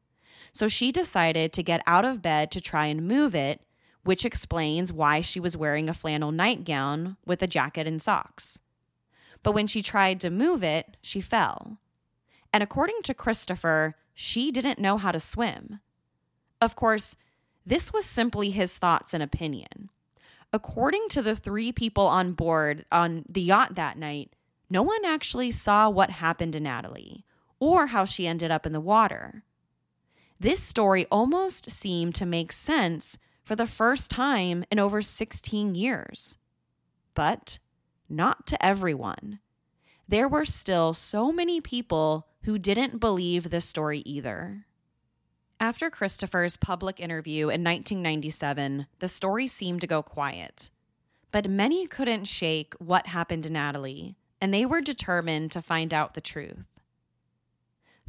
So 0.52 0.68
she 0.68 0.92
decided 0.92 1.52
to 1.52 1.62
get 1.62 1.82
out 1.86 2.04
of 2.04 2.22
bed 2.22 2.50
to 2.52 2.60
try 2.60 2.86
and 2.86 3.08
move 3.08 3.34
it, 3.34 3.60
which 4.04 4.24
explains 4.24 4.92
why 4.92 5.20
she 5.20 5.40
was 5.40 5.56
wearing 5.56 5.88
a 5.88 5.94
flannel 5.94 6.30
nightgown 6.30 7.16
with 7.26 7.42
a 7.42 7.48
jacket 7.48 7.86
and 7.86 8.00
socks. 8.00 8.60
But 9.42 9.52
when 9.52 9.66
she 9.66 9.82
tried 9.82 10.20
to 10.20 10.30
move 10.30 10.62
it, 10.62 10.96
she 11.00 11.20
fell. 11.20 11.78
And 12.52 12.62
according 12.62 13.02
to 13.04 13.14
Christopher, 13.14 13.96
she 14.14 14.52
didn't 14.52 14.78
know 14.78 14.96
how 14.96 15.10
to 15.10 15.18
swim. 15.18 15.80
Of 16.60 16.76
course, 16.76 17.16
this 17.66 17.92
was 17.92 18.04
simply 18.04 18.50
his 18.50 18.76
thoughts 18.76 19.14
and 19.14 19.22
opinion. 19.22 19.90
According 20.52 21.08
to 21.10 21.22
the 21.22 21.34
three 21.34 21.72
people 21.72 22.06
on 22.06 22.32
board 22.32 22.84
on 22.92 23.24
the 23.28 23.42
yacht 23.42 23.74
that 23.74 23.98
night, 23.98 24.34
no 24.70 24.82
one 24.82 25.04
actually 25.04 25.50
saw 25.50 25.88
what 25.88 26.10
happened 26.10 26.52
to 26.52 26.60
Natalie 26.60 27.24
or 27.58 27.88
how 27.88 28.04
she 28.04 28.26
ended 28.26 28.50
up 28.50 28.66
in 28.66 28.72
the 28.72 28.80
water. 28.80 29.44
This 30.38 30.62
story 30.62 31.06
almost 31.10 31.70
seemed 31.70 32.14
to 32.16 32.26
make 32.26 32.52
sense 32.52 33.18
for 33.44 33.56
the 33.56 33.66
first 33.66 34.10
time 34.10 34.64
in 34.70 34.78
over 34.78 35.02
16 35.02 35.74
years. 35.74 36.36
But 37.14 37.58
not 38.08 38.46
to 38.48 38.64
everyone. 38.64 39.40
There 40.06 40.28
were 40.28 40.44
still 40.44 40.92
so 40.92 41.32
many 41.32 41.60
people 41.60 42.26
who 42.42 42.58
didn't 42.58 43.00
believe 43.00 43.50
this 43.50 43.64
story 43.64 44.00
either. 44.00 44.66
After 45.64 45.88
Christopher's 45.88 46.58
public 46.58 47.00
interview 47.00 47.44
in 47.44 47.64
1997, 47.64 48.86
the 48.98 49.08
story 49.08 49.46
seemed 49.46 49.80
to 49.80 49.86
go 49.86 50.02
quiet. 50.02 50.68
But 51.32 51.48
many 51.48 51.86
couldn't 51.86 52.26
shake 52.26 52.74
what 52.74 53.06
happened 53.06 53.44
to 53.44 53.50
Natalie, 53.50 54.14
and 54.42 54.52
they 54.52 54.66
were 54.66 54.82
determined 54.82 55.50
to 55.52 55.62
find 55.62 55.94
out 55.94 56.12
the 56.12 56.20
truth. 56.20 56.82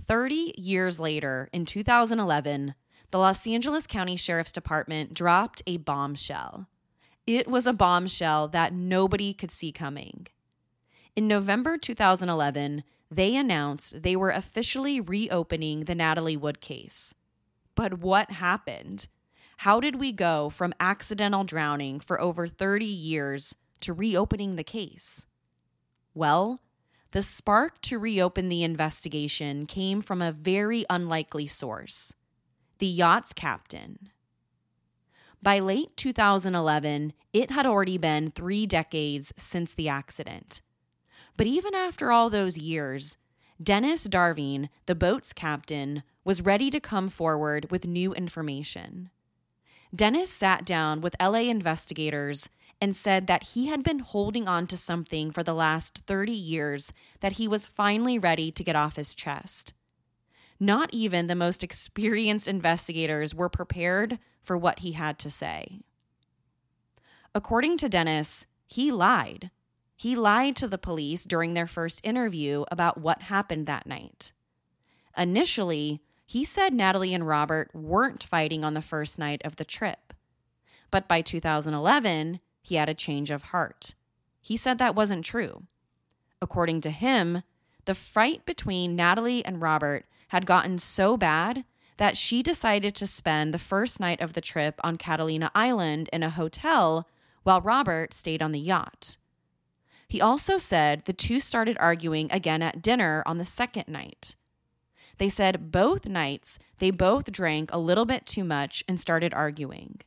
30 0.05 0.53
years 0.57 0.99
later, 0.99 1.47
in 1.53 1.63
2011, 1.63 2.75
the 3.11 3.19
Los 3.19 3.47
Angeles 3.47 3.87
County 3.87 4.17
Sheriff's 4.17 4.51
Department 4.51 5.13
dropped 5.13 5.63
a 5.65 5.77
bombshell. 5.77 6.67
It 7.25 7.47
was 7.47 7.65
a 7.65 7.71
bombshell 7.71 8.49
that 8.49 8.73
nobody 8.73 9.33
could 9.33 9.49
see 9.49 9.71
coming. 9.71 10.27
In 11.15 11.25
November 11.25 11.77
2011, 11.77 12.83
they 13.09 13.33
announced 13.37 14.01
they 14.01 14.17
were 14.17 14.31
officially 14.31 14.99
reopening 14.99 15.85
the 15.85 15.95
Natalie 15.95 16.35
Wood 16.35 16.59
case. 16.59 17.15
But 17.75 17.99
what 17.99 18.31
happened? 18.31 19.07
How 19.57 19.79
did 19.79 19.97
we 19.97 20.11
go 20.11 20.49
from 20.49 20.73
accidental 20.79 21.43
drowning 21.43 21.99
for 21.99 22.19
over 22.19 22.47
30 22.47 22.85
years 22.85 23.55
to 23.81 23.93
reopening 23.93 24.55
the 24.55 24.63
case? 24.63 25.25
Well, 26.13 26.61
the 27.11 27.21
spark 27.21 27.81
to 27.83 27.99
reopen 27.99 28.49
the 28.49 28.63
investigation 28.63 29.65
came 29.65 30.01
from 30.01 30.21
a 30.21 30.31
very 30.31 30.85
unlikely 30.89 31.47
source 31.47 32.13
the 32.77 32.88
yacht's 32.88 33.31
captain. 33.31 34.09
By 35.41 35.59
late 35.59 35.95
2011, 35.95 37.13
it 37.31 37.51
had 37.51 37.65
already 37.65 37.97
been 37.97 38.31
three 38.31 38.65
decades 38.65 39.31
since 39.38 39.73
the 39.73 39.88
accident. 39.88 40.61
But 41.38 41.47
even 41.47 41.73
after 41.73 42.11
all 42.11 42.29
those 42.29 42.57
years, 42.57 43.15
Dennis 43.61 44.07
Davern, 44.07 44.69
the 44.85 44.95
boat's 44.95 45.31
captain, 45.31 46.03
was 46.23 46.41
ready 46.41 46.69
to 46.69 46.79
come 46.79 47.07
forward 47.07 47.71
with 47.71 47.87
new 47.87 48.13
information. 48.13 49.09
Dennis 49.95 50.29
sat 50.29 50.65
down 50.65 50.99
with 50.99 51.15
LA 51.21 51.39
investigators 51.39 52.49
and 52.81 52.95
said 52.95 53.27
that 53.27 53.43
he 53.43 53.67
had 53.67 53.81
been 53.81 53.99
holding 53.99 54.47
on 54.47 54.67
to 54.67 54.75
something 54.75 55.31
for 55.31 55.41
the 55.41 55.53
last 55.53 55.99
30 56.05 56.33
years 56.33 56.91
that 57.21 57.33
he 57.33 57.47
was 57.47 57.65
finally 57.65 58.19
ready 58.19 58.51
to 58.51 58.63
get 58.63 58.75
off 58.75 58.97
his 58.97 59.15
chest. 59.15 59.73
Not 60.59 60.89
even 60.93 61.27
the 61.27 61.35
most 61.35 61.63
experienced 61.63 62.47
investigators 62.49 63.33
were 63.33 63.49
prepared 63.49 64.19
for 64.43 64.57
what 64.57 64.79
he 64.79 64.93
had 64.93 65.17
to 65.19 65.29
say. 65.29 65.79
According 67.33 67.77
to 67.77 67.89
Dennis, 67.89 68.45
he 68.67 68.91
lied. 68.91 69.49
He 69.95 70.15
lied 70.15 70.55
to 70.58 70.67
the 70.67 70.77
police 70.77 71.23
during 71.23 71.53
their 71.53 71.67
first 71.67 72.01
interview 72.05 72.65
about 72.71 72.99
what 72.99 73.23
happened 73.23 73.65
that 73.67 73.88
night. 73.88 74.34
Initially, 75.17 76.01
he 76.25 76.43
said 76.43 76.73
Natalie 76.73 77.13
and 77.13 77.27
Robert 77.27 77.69
weren't 77.73 78.23
fighting 78.23 78.65
on 78.65 78.73
the 78.73 78.81
first 78.81 79.17
night 79.17 79.41
of 79.45 79.55
the 79.55 79.65
trip. 79.65 80.13
But 80.91 81.08
by 81.08 81.21
2011, 81.21 82.39
he 82.62 82.75
had 82.75 82.89
a 82.89 82.93
change 82.93 83.31
of 83.31 83.43
heart. 83.43 83.95
He 84.41 84.58
said 84.58 84.77
that 84.77 84.95
wasn't 84.95 85.23
true. 85.23 85.63
According 86.41 86.81
to 86.81 86.91
him, 86.91 87.43
the 87.86 87.95
fight 87.95 88.45
between 88.45 88.95
Natalie 88.95 89.45
and 89.45 89.62
Robert 89.62 90.05
had 90.29 90.45
gotten 90.45 90.77
so 90.79 91.15
bad 91.15 91.63
that 91.97 92.17
she 92.17 92.43
decided 92.43 92.95
to 92.95 93.08
spend 93.08 93.53
the 93.53 93.60
first 93.60 93.99
night 93.99 94.19
of 94.19 94.34
the 94.34 94.41
trip 94.41 94.81
on 94.84 94.97
Catalina 94.97 95.51
Island 95.55 96.10
in 96.12 96.23
a 96.23 96.29
hotel 96.29 97.08
while 97.43 97.62
Robert 97.62 98.13
stayed 98.13 98.41
on 98.41 98.51
the 98.51 98.60
yacht. 98.60 99.17
He 100.07 100.21
also 100.21 100.57
said 100.57 101.05
the 101.05 101.13
two 101.13 101.39
started 101.39 101.77
arguing 101.79 102.31
again 102.31 102.61
at 102.61 102.81
dinner 102.81 103.23
on 103.25 103.37
the 103.37 103.45
second 103.45 103.87
night. 103.87 104.35
They 105.17 105.29
said 105.29 105.71
both 105.71 106.07
nights 106.07 106.59
they 106.79 106.91
both 106.91 107.31
drank 107.31 107.69
a 107.71 107.79
little 107.79 108.05
bit 108.05 108.25
too 108.25 108.43
much 108.43 108.83
and 108.87 108.99
started 108.99 109.33
arguing. 109.33 110.01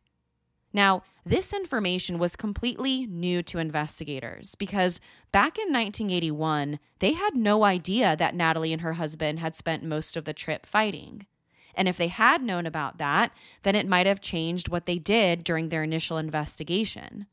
Now, 0.72 1.02
this 1.24 1.52
information 1.52 2.18
was 2.18 2.37
completely 2.37 3.06
new 3.06 3.42
to 3.44 3.58
investigators 3.58 4.54
because 4.54 5.00
back 5.32 5.58
in 5.58 5.72
1981, 5.72 6.78
they 6.98 7.12
had 7.12 7.34
no 7.34 7.64
idea 7.64 8.14
that 8.16 8.34
Natalie 8.34 8.72
and 8.72 8.82
her 8.82 8.94
husband 8.94 9.40
had 9.40 9.54
spent 9.54 9.82
most 9.82 10.16
of 10.16 10.24
the 10.24 10.34
trip 10.34 10.66
fighting. 10.66 11.26
And 11.74 11.88
if 11.88 11.96
they 11.96 12.08
had 12.08 12.42
known 12.42 12.66
about 12.66 12.98
that, 12.98 13.32
then 13.62 13.74
it 13.74 13.88
might 13.88 14.06
have 14.06 14.20
changed 14.20 14.68
what 14.68 14.87
they 14.87 14.98
did 14.98 15.44
during 15.44 15.68
their 15.68 15.82
initial 15.82 16.18
investigation. 16.18 17.26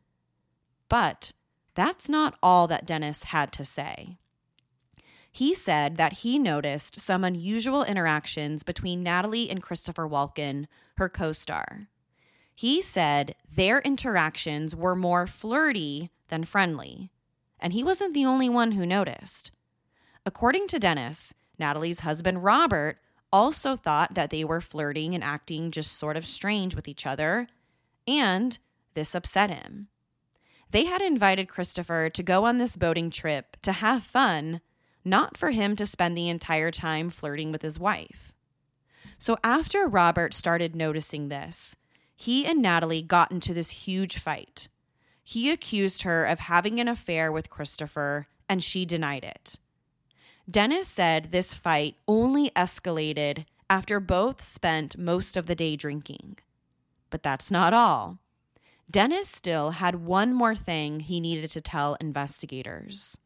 But 0.87 1.33
that's 1.75 2.09
not 2.09 2.37
all 2.41 2.67
that 2.67 2.85
Dennis 2.85 3.25
had 3.25 3.51
to 3.53 3.65
say. 3.65 4.17
He 5.31 5.53
said 5.53 5.97
that 5.97 6.13
he 6.13 6.39
noticed 6.39 7.01
some 7.01 7.25
unusual 7.25 7.83
interactions 7.83 8.63
between 8.63 9.03
Natalie 9.03 9.49
and 9.49 9.61
Christopher 9.61 10.07
Walken, 10.07 10.65
her 10.95 11.09
co 11.09 11.33
star. 11.33 11.89
He 12.55 12.81
said 12.81 13.35
their 13.53 13.79
interactions 13.81 14.73
were 14.73 14.95
more 14.95 15.27
flirty 15.27 16.09
than 16.29 16.45
friendly, 16.45 17.11
and 17.59 17.73
he 17.73 17.83
wasn't 17.83 18.13
the 18.13 18.25
only 18.25 18.47
one 18.47 18.71
who 18.71 18.85
noticed. 18.85 19.51
According 20.25 20.67
to 20.69 20.79
Dennis, 20.79 21.33
Natalie's 21.59 21.99
husband 21.99 22.45
Robert 22.45 22.97
also 23.31 23.75
thought 23.75 24.13
that 24.13 24.29
they 24.29 24.45
were 24.45 24.61
flirting 24.61 25.13
and 25.13 25.23
acting 25.23 25.69
just 25.69 25.91
sort 25.93 26.15
of 26.15 26.25
strange 26.25 26.75
with 26.75 26.87
each 26.87 27.05
other, 27.05 27.49
and 28.07 28.57
this 28.93 29.13
upset 29.13 29.49
him. 29.49 29.89
They 30.71 30.85
had 30.85 31.01
invited 31.01 31.47
Christopher 31.47 32.09
to 32.09 32.23
go 32.23 32.45
on 32.45 32.57
this 32.57 32.75
boating 32.75 33.09
trip 33.09 33.57
to 33.61 33.71
have 33.71 34.03
fun 34.03 34.61
not 35.05 35.37
for 35.37 35.51
him 35.51 35.75
to 35.75 35.85
spend 35.85 36.17
the 36.17 36.29
entire 36.29 36.71
time 36.71 37.09
flirting 37.09 37.51
with 37.51 37.61
his 37.61 37.79
wife. 37.79 38.33
So 39.19 39.37
after 39.43 39.87
Robert 39.87 40.33
started 40.33 40.75
noticing 40.75 41.29
this, 41.29 41.75
he 42.15 42.45
and 42.45 42.61
Natalie 42.61 43.01
got 43.01 43.31
into 43.31 43.53
this 43.53 43.69
huge 43.69 44.17
fight. 44.17 44.67
He 45.23 45.51
accused 45.51 46.01
her 46.01 46.25
of 46.25 46.39
having 46.39 46.79
an 46.79 46.87
affair 46.87 47.31
with 47.31 47.49
Christopher, 47.49 48.27
and 48.49 48.63
she 48.63 48.85
denied 48.85 49.23
it. 49.23 49.59
Dennis 50.49 50.87
said 50.87 51.31
this 51.31 51.53
fight 51.53 51.95
only 52.07 52.49
escalated 52.51 53.45
after 53.69 53.99
both 53.99 54.41
spent 54.41 54.97
most 54.97 55.35
of 55.35 55.47
the 55.47 55.55
day 55.55 55.75
drinking. 55.75 56.37
But 57.09 57.23
that's 57.23 57.49
not 57.49 57.73
all. 57.73 58.19
Dennis 58.89 59.27
still 59.27 59.71
had 59.71 59.95
one 59.95 60.33
more 60.33 60.55
thing 60.55 60.99
he 60.99 61.19
needed 61.19 61.49
to 61.51 61.61
tell 61.61 61.97
investigators. 61.99 63.17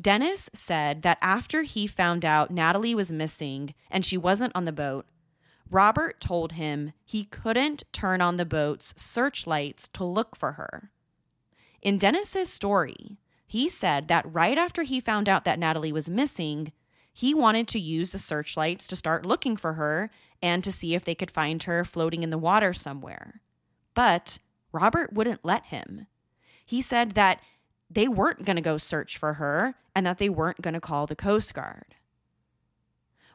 Dennis 0.00 0.50
said 0.52 1.02
that 1.02 1.18
after 1.20 1.62
he 1.62 1.86
found 1.86 2.24
out 2.24 2.50
Natalie 2.50 2.94
was 2.94 3.12
missing 3.12 3.74
and 3.90 4.04
she 4.04 4.16
wasn't 4.16 4.54
on 4.54 4.64
the 4.64 4.72
boat, 4.72 5.06
Robert 5.70 6.20
told 6.20 6.52
him 6.52 6.92
he 7.04 7.24
couldn't 7.24 7.84
turn 7.92 8.20
on 8.20 8.36
the 8.36 8.44
boat's 8.44 8.94
searchlights 8.96 9.88
to 9.88 10.04
look 10.04 10.36
for 10.36 10.52
her. 10.52 10.90
In 11.80 11.98
Dennis's 11.98 12.52
story, 12.52 13.18
he 13.46 13.68
said 13.68 14.08
that 14.08 14.30
right 14.30 14.58
after 14.58 14.82
he 14.82 15.00
found 15.00 15.28
out 15.28 15.44
that 15.44 15.58
Natalie 15.58 15.92
was 15.92 16.08
missing, 16.08 16.72
he 17.12 17.34
wanted 17.34 17.68
to 17.68 17.78
use 17.78 18.12
the 18.12 18.18
searchlights 18.18 18.86
to 18.88 18.96
start 18.96 19.26
looking 19.26 19.56
for 19.56 19.74
her 19.74 20.10
and 20.42 20.64
to 20.64 20.72
see 20.72 20.94
if 20.94 21.04
they 21.04 21.14
could 21.14 21.30
find 21.30 21.62
her 21.64 21.84
floating 21.84 22.22
in 22.22 22.30
the 22.30 22.38
water 22.38 22.72
somewhere. 22.72 23.42
But 23.94 24.38
Robert 24.72 25.12
wouldn't 25.12 25.44
let 25.44 25.66
him. 25.66 26.06
He 26.64 26.80
said 26.82 27.12
that 27.12 27.40
they 27.90 28.08
weren't 28.08 28.44
going 28.44 28.56
to 28.56 28.62
go 28.62 28.78
search 28.78 29.18
for 29.18 29.34
her 29.34 29.74
and 29.94 30.06
that 30.06 30.18
they 30.18 30.28
weren't 30.28 30.62
going 30.62 30.74
to 30.74 30.80
call 30.80 31.06
the 31.06 31.16
Coast 31.16 31.52
Guard. 31.54 31.94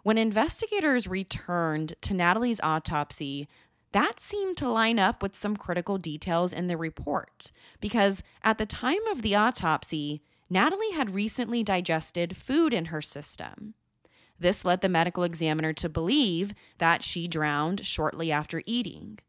When 0.04 0.17
investigators 0.17 1.08
returned 1.08 1.93
to 2.02 2.13
Natalie's 2.13 2.62
autopsy, 2.63 3.48
that 3.91 4.20
seemed 4.20 4.58
to 4.58 4.70
line 4.70 5.00
up 5.00 5.22
with 5.22 5.36
some 5.36 5.58
critical 5.58 5.98
details 5.98 6.54
in 6.54 6.67
the 6.67 6.78
report 6.78 7.52
because 7.80 8.24
at 8.43 8.58
the 8.58 8.65
time 8.65 9.06
of 9.08 9.22
the 9.22 9.36
autopsy, 9.36 10.22
Natalie 10.50 10.91
had 10.91 11.13
recently 11.13 11.63
digested 11.63 12.38
food 12.38 12.74
in 12.74 12.86
her 12.86 13.02
system. 13.02 13.74
This 14.39 14.63
led 14.63 14.82
the 14.82 14.89
medical 14.89 15.24
examiner 15.24 15.74
to 15.74 15.89
believe 15.89 16.54
that 16.78 17.04
she 17.04 17.28
drowned 17.28 17.86
shortly 17.86 18.32
after 18.32 18.62
eating. 18.65 19.20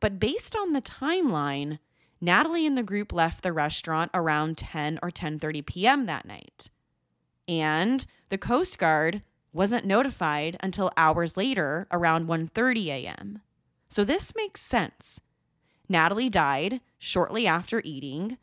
But 0.00 0.18
based 0.18 0.56
on 0.56 0.72
the 0.72 0.80
timeline, 0.80 1.78
Natalie 2.20 2.66
and 2.66 2.76
the 2.76 2.82
group 2.82 3.12
left 3.12 3.42
the 3.42 3.52
restaurant 3.52 4.10
around 4.12 4.58
10 4.58 4.98
or 5.02 5.10
10:30 5.10 5.64
p.m. 5.64 6.06
that 6.06 6.26
night. 6.26 6.70
And 7.46 8.06
the 8.28 8.38
Coast 8.38 8.78
Guard 8.78 9.22
wasn't 9.52 9.84
notified 9.84 10.56
until 10.60 10.92
hours 10.96 11.36
later 11.36 11.86
around 11.90 12.26
1:30 12.26 12.86
a.m. 12.86 13.42
So 13.88 14.04
this 14.04 14.34
makes 14.34 14.60
sense. 14.60 15.20
Natalie 15.88 16.30
died 16.30 16.80
shortly 16.98 17.46
after 17.46 17.82
eating, 17.84 18.38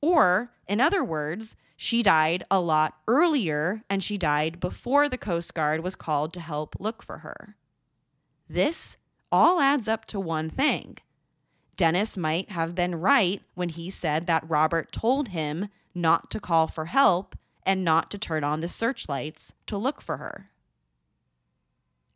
or 0.00 0.52
in 0.68 0.80
other 0.80 1.02
words, 1.02 1.56
she 1.76 2.02
died 2.02 2.44
a 2.50 2.60
lot 2.60 2.98
earlier 3.08 3.82
and 3.88 4.04
she 4.04 4.18
died 4.18 4.60
before 4.60 5.08
the 5.08 5.18
Coast 5.18 5.54
Guard 5.54 5.82
was 5.82 5.96
called 5.96 6.32
to 6.34 6.40
help 6.40 6.76
look 6.78 7.02
for 7.02 7.18
her. 7.18 7.56
This 8.48 8.98
all 9.32 9.60
adds 9.60 9.88
up 9.88 10.04
to 10.06 10.20
one 10.20 10.50
thing 10.50 10.98
Dennis 11.76 12.16
might 12.16 12.50
have 12.50 12.74
been 12.74 13.00
right 13.00 13.42
when 13.54 13.70
he 13.70 13.90
said 13.90 14.26
that 14.26 14.48
Robert 14.48 14.92
told 14.92 15.28
him 15.28 15.68
not 15.94 16.30
to 16.30 16.38
call 16.38 16.68
for 16.68 16.84
help 16.84 17.34
and 17.64 17.84
not 17.84 18.10
to 18.10 18.18
turn 18.18 18.44
on 18.44 18.60
the 18.60 18.68
searchlights 18.68 19.54
to 19.66 19.76
look 19.76 20.00
for 20.00 20.18
her. 20.18 20.50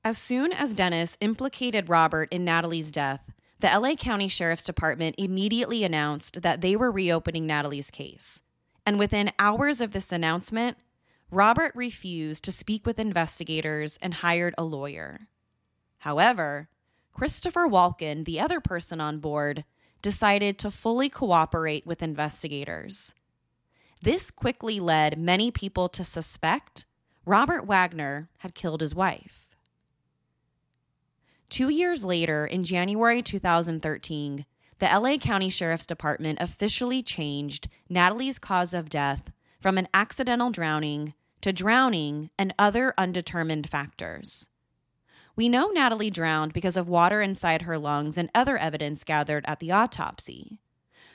As 0.04 0.18
soon 0.18 0.52
as 0.52 0.74
Dennis 0.74 1.16
implicated 1.20 1.88
Robert 1.88 2.32
in 2.32 2.44
Natalie's 2.44 2.92
death, 2.92 3.32
the 3.58 3.66
LA 3.66 3.94
County 3.94 4.28
Sheriff's 4.28 4.64
Department 4.64 5.16
immediately 5.18 5.82
announced 5.82 6.42
that 6.42 6.60
they 6.60 6.76
were 6.76 6.92
reopening 6.92 7.46
Natalie's 7.46 7.90
case. 7.90 8.42
And 8.84 8.98
within 8.98 9.32
hours 9.38 9.80
of 9.80 9.92
this 9.92 10.12
announcement, 10.12 10.76
Robert 11.30 11.72
refused 11.74 12.44
to 12.44 12.52
speak 12.52 12.86
with 12.86 13.00
investigators 13.00 13.98
and 14.00 14.14
hired 14.14 14.54
a 14.56 14.62
lawyer. 14.62 15.26
However, 15.98 16.68
Christopher 17.16 17.66
Walken, 17.66 18.26
the 18.26 18.38
other 18.38 18.60
person 18.60 19.00
on 19.00 19.20
board, 19.20 19.64
decided 20.02 20.58
to 20.58 20.70
fully 20.70 21.08
cooperate 21.08 21.86
with 21.86 22.02
investigators. 22.02 23.14
This 24.02 24.30
quickly 24.30 24.80
led 24.80 25.18
many 25.18 25.50
people 25.50 25.88
to 25.88 26.04
suspect 26.04 26.84
Robert 27.24 27.64
Wagner 27.64 28.28
had 28.40 28.54
killed 28.54 28.82
his 28.82 28.94
wife. 28.94 29.56
Two 31.48 31.70
years 31.70 32.04
later, 32.04 32.44
in 32.44 32.64
January 32.64 33.22
2013, 33.22 34.44
the 34.78 34.86
LA 34.86 35.16
County 35.16 35.48
Sheriff's 35.48 35.86
Department 35.86 36.38
officially 36.38 37.02
changed 37.02 37.70
Natalie's 37.88 38.38
cause 38.38 38.74
of 38.74 38.90
death 38.90 39.32
from 39.58 39.78
an 39.78 39.88
accidental 39.94 40.50
drowning 40.50 41.14
to 41.40 41.50
drowning 41.50 42.28
and 42.38 42.52
other 42.58 42.92
undetermined 42.98 43.70
factors. 43.70 44.50
We 45.36 45.50
know 45.50 45.68
Natalie 45.68 46.10
drowned 46.10 46.54
because 46.54 46.78
of 46.78 46.88
water 46.88 47.20
inside 47.20 47.62
her 47.62 47.78
lungs 47.78 48.16
and 48.16 48.30
other 48.34 48.56
evidence 48.56 49.04
gathered 49.04 49.44
at 49.46 49.60
the 49.60 49.70
autopsy. 49.70 50.58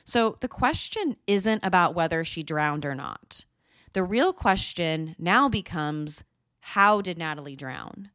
So 0.06 0.38
the 0.40 0.48
question 0.48 1.18
isn't 1.26 1.66
about 1.66 1.96
whether 1.96 2.24
she 2.24 2.44
drowned 2.44 2.86
or 2.86 2.94
not. 2.94 3.46
The 3.94 4.04
real 4.04 4.32
question 4.32 5.16
now 5.18 5.50
becomes 5.50 6.24
how 6.62 7.02
did 7.02 7.18
Natalie 7.18 7.56
drown? 7.56 8.12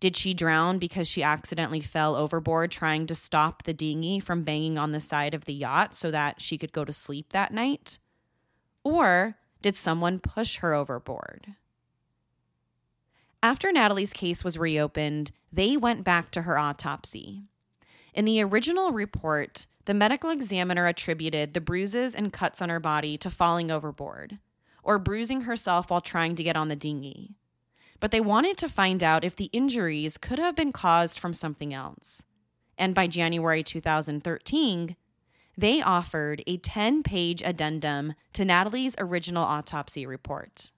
Did 0.00 0.16
she 0.16 0.34
drown 0.34 0.78
because 0.78 1.08
she 1.08 1.22
accidentally 1.22 1.80
fell 1.80 2.14
overboard 2.14 2.70
trying 2.70 3.06
to 3.06 3.14
stop 3.14 3.62
the 3.62 3.72
dinghy 3.72 4.20
from 4.20 4.44
banging 4.44 4.76
on 4.76 4.92
the 4.92 5.00
side 5.00 5.34
of 5.34 5.44
the 5.44 5.54
yacht 5.54 5.94
so 5.94 6.10
that 6.10 6.40
she 6.40 6.58
could 6.58 6.72
go 6.72 6.84
to 6.84 6.92
sleep 6.92 7.32
that 7.32 7.52
night? 7.52 7.98
Or 8.84 9.36
did 9.62 9.74
someone 9.76 10.18
push 10.20 10.58
her 10.58 10.74
overboard? 10.74 11.54
After 13.42 13.70
Natalie's 13.70 14.12
case 14.12 14.42
was 14.42 14.58
reopened, 14.58 15.30
they 15.52 15.76
went 15.76 16.02
back 16.02 16.32
to 16.32 16.42
her 16.42 16.58
autopsy. 16.58 17.44
In 18.12 18.24
the 18.24 18.42
original 18.42 18.90
report, 18.90 19.68
the 19.84 19.94
medical 19.94 20.30
examiner 20.30 20.86
attributed 20.86 21.54
the 21.54 21.60
bruises 21.60 22.16
and 22.16 22.32
cuts 22.32 22.60
on 22.60 22.68
her 22.68 22.80
body 22.80 23.16
to 23.18 23.30
falling 23.30 23.70
overboard 23.70 24.38
or 24.82 24.98
bruising 24.98 25.42
herself 25.42 25.90
while 25.90 26.00
trying 26.00 26.34
to 26.34 26.42
get 26.42 26.56
on 26.56 26.68
the 26.68 26.74
dinghy. 26.74 27.36
But 28.00 28.10
they 28.10 28.20
wanted 28.20 28.56
to 28.58 28.68
find 28.68 29.04
out 29.04 29.24
if 29.24 29.36
the 29.36 29.50
injuries 29.52 30.18
could 30.18 30.38
have 30.38 30.56
been 30.56 30.72
caused 30.72 31.18
from 31.18 31.32
something 31.32 31.72
else. 31.72 32.22
And 32.76 32.94
by 32.94 33.06
January 33.06 33.62
2013, 33.62 34.96
they 35.56 35.82
offered 35.82 36.42
a 36.46 36.56
10 36.56 37.02
page 37.02 37.42
addendum 37.42 38.14
to 38.32 38.44
Natalie's 38.44 38.96
original 38.98 39.44
autopsy 39.44 40.06
report. 40.06 40.72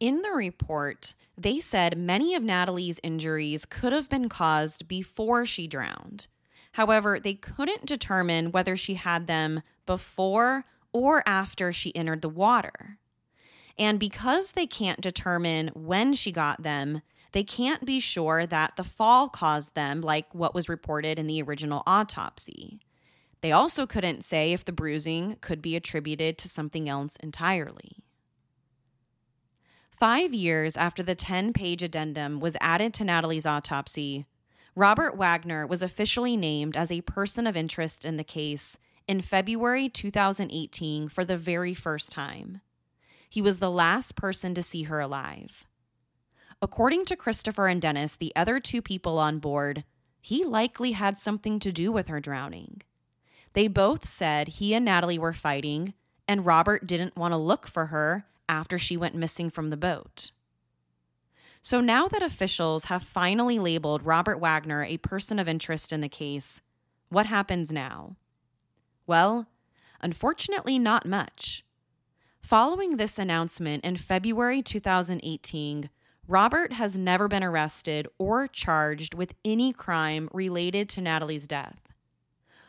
In 0.00 0.22
the 0.22 0.30
report, 0.30 1.14
they 1.36 1.58
said 1.58 1.98
many 1.98 2.34
of 2.34 2.42
Natalie's 2.42 3.00
injuries 3.02 3.64
could 3.64 3.92
have 3.92 4.08
been 4.08 4.28
caused 4.28 4.86
before 4.86 5.44
she 5.44 5.66
drowned. 5.66 6.28
However, 6.72 7.18
they 7.18 7.34
couldn't 7.34 7.86
determine 7.86 8.52
whether 8.52 8.76
she 8.76 8.94
had 8.94 9.26
them 9.26 9.62
before 9.86 10.64
or 10.92 11.22
after 11.26 11.72
she 11.72 11.94
entered 11.96 12.22
the 12.22 12.28
water. 12.28 12.98
And 13.76 13.98
because 13.98 14.52
they 14.52 14.66
can't 14.66 15.00
determine 15.00 15.70
when 15.74 16.12
she 16.12 16.30
got 16.30 16.62
them, 16.62 17.02
they 17.32 17.44
can't 17.44 17.84
be 17.84 17.98
sure 17.98 18.46
that 18.46 18.76
the 18.76 18.84
fall 18.84 19.28
caused 19.28 19.74
them, 19.74 20.00
like 20.00 20.32
what 20.34 20.54
was 20.54 20.68
reported 20.68 21.18
in 21.18 21.26
the 21.26 21.42
original 21.42 21.82
autopsy. 21.86 22.80
They 23.40 23.52
also 23.52 23.86
couldn't 23.86 24.24
say 24.24 24.52
if 24.52 24.64
the 24.64 24.72
bruising 24.72 25.36
could 25.40 25.60
be 25.60 25.76
attributed 25.76 26.38
to 26.38 26.48
something 26.48 26.88
else 26.88 27.16
entirely. 27.16 28.04
Five 29.98 30.32
years 30.32 30.76
after 30.76 31.02
the 31.02 31.16
10 31.16 31.52
page 31.52 31.82
addendum 31.82 32.38
was 32.38 32.56
added 32.60 32.94
to 32.94 33.04
Natalie's 33.04 33.46
autopsy, 33.46 34.26
Robert 34.76 35.16
Wagner 35.16 35.66
was 35.66 35.82
officially 35.82 36.36
named 36.36 36.76
as 36.76 36.92
a 36.92 37.00
person 37.00 37.48
of 37.48 37.56
interest 37.56 38.04
in 38.04 38.14
the 38.14 38.22
case 38.22 38.78
in 39.08 39.20
February 39.20 39.88
2018 39.88 41.08
for 41.08 41.24
the 41.24 41.36
very 41.36 41.74
first 41.74 42.12
time. 42.12 42.60
He 43.28 43.42
was 43.42 43.58
the 43.58 43.72
last 43.72 44.14
person 44.14 44.54
to 44.54 44.62
see 44.62 44.84
her 44.84 45.00
alive. 45.00 45.66
According 46.62 47.04
to 47.06 47.16
Christopher 47.16 47.66
and 47.66 47.82
Dennis, 47.82 48.14
the 48.14 48.32
other 48.36 48.60
two 48.60 48.80
people 48.80 49.18
on 49.18 49.40
board, 49.40 49.82
he 50.20 50.44
likely 50.44 50.92
had 50.92 51.18
something 51.18 51.58
to 51.58 51.72
do 51.72 51.90
with 51.90 52.06
her 52.06 52.20
drowning. 52.20 52.82
They 53.52 53.66
both 53.66 54.08
said 54.08 54.46
he 54.46 54.74
and 54.74 54.84
Natalie 54.84 55.18
were 55.18 55.32
fighting, 55.32 55.94
and 56.28 56.46
Robert 56.46 56.86
didn't 56.86 57.16
want 57.16 57.32
to 57.32 57.36
look 57.36 57.66
for 57.66 57.86
her 57.86 58.26
after 58.48 58.78
she 58.78 58.96
went 58.96 59.14
missing 59.14 59.50
from 59.50 59.70
the 59.70 59.76
boat. 59.76 60.32
So 61.62 61.80
now 61.80 62.08
that 62.08 62.22
officials 62.22 62.86
have 62.86 63.02
finally 63.02 63.58
labeled 63.58 64.06
Robert 64.06 64.38
Wagner 64.38 64.84
a 64.84 64.96
person 64.96 65.38
of 65.38 65.48
interest 65.48 65.92
in 65.92 66.00
the 66.00 66.08
case, 66.08 66.62
what 67.10 67.26
happens 67.26 67.70
now? 67.70 68.16
Well, 69.06 69.48
unfortunately, 70.00 70.78
not 70.78 71.06
much. 71.06 71.64
Following 72.40 72.96
this 72.96 73.18
announcement 73.18 73.84
in 73.84 73.96
February 73.96 74.62
2018, 74.62 75.90
Robert 76.26 76.72
has 76.72 76.96
never 76.96 77.28
been 77.28 77.44
arrested 77.44 78.08
or 78.18 78.48
charged 78.48 79.14
with 79.14 79.34
any 79.44 79.72
crime 79.72 80.30
related 80.32 80.88
to 80.90 81.02
Natalie's 81.02 81.46
death. 81.46 81.80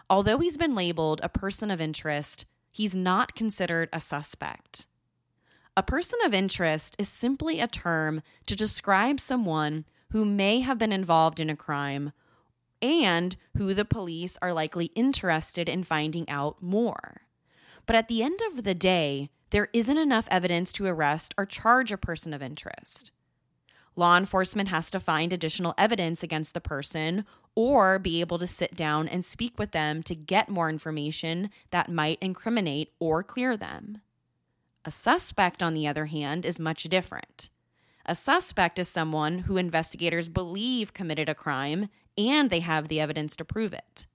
Although 0.09 0.39
he's 0.39 0.57
been 0.57 0.75
labeled 0.75 1.21
a 1.23 1.29
person 1.29 1.69
of 1.71 1.79
interest, 1.79 2.45
he's 2.71 2.95
not 2.95 3.35
considered 3.35 3.87
a 3.93 4.01
suspect. 4.01 4.87
A 5.79 5.81
person 5.81 6.19
of 6.25 6.33
interest 6.33 6.97
is 6.99 7.07
simply 7.07 7.61
a 7.61 7.65
term 7.65 8.21
to 8.47 8.55
describe 8.57 9.17
someone 9.17 9.85
who 10.11 10.25
may 10.25 10.59
have 10.59 10.77
been 10.77 10.91
involved 10.91 11.39
in 11.39 11.49
a 11.49 11.55
crime 11.55 12.11
and 12.81 13.37
who 13.55 13.73
the 13.73 13.85
police 13.85 14.37
are 14.41 14.51
likely 14.51 14.87
interested 14.87 15.69
in 15.69 15.85
finding 15.85 16.27
out 16.27 16.61
more. 16.61 17.21
But 17.85 17.95
at 17.95 18.09
the 18.09 18.21
end 18.21 18.41
of 18.51 18.65
the 18.65 18.75
day, 18.75 19.29
there 19.51 19.69
isn't 19.71 19.97
enough 19.97 20.27
evidence 20.29 20.73
to 20.73 20.85
arrest 20.85 21.33
or 21.37 21.45
charge 21.45 21.93
a 21.93 21.97
person 21.97 22.33
of 22.33 22.43
interest. 22.43 23.13
Law 23.95 24.17
enforcement 24.17 24.67
has 24.67 24.91
to 24.91 24.99
find 24.99 25.31
additional 25.31 25.75
evidence 25.77 26.23
against 26.23 26.53
the 26.53 26.59
person 26.59 27.23
or 27.55 27.97
be 27.99 28.19
able 28.19 28.37
to 28.39 28.47
sit 28.47 28.75
down 28.75 29.07
and 29.07 29.23
speak 29.23 29.57
with 29.57 29.71
them 29.71 30.03
to 30.03 30.13
get 30.13 30.49
more 30.49 30.69
information 30.69 31.49
that 31.71 31.89
might 31.89 32.17
incriminate 32.19 32.91
or 32.99 33.23
clear 33.23 33.55
them. 33.55 34.01
A 34.89 34.91
suspect, 34.91 35.61
on 35.61 35.75
the 35.75 35.85
other 35.85 36.07
hand, 36.07 36.47
is 36.47 36.57
much 36.57 36.81
different. 36.85 37.51
A 38.07 38.15
suspect 38.15 38.79
is 38.79 38.89
someone 38.89 39.37
who 39.37 39.55
investigators 39.55 40.29
believe 40.29 40.95
committed 40.95 41.29
a 41.29 41.35
crime 41.35 41.89
and 42.17 42.49
they 42.49 42.61
have 42.61 42.87
the 42.87 42.99
evidence 42.99 43.35
to 43.35 43.45
prove 43.45 43.71
it. 43.71 44.07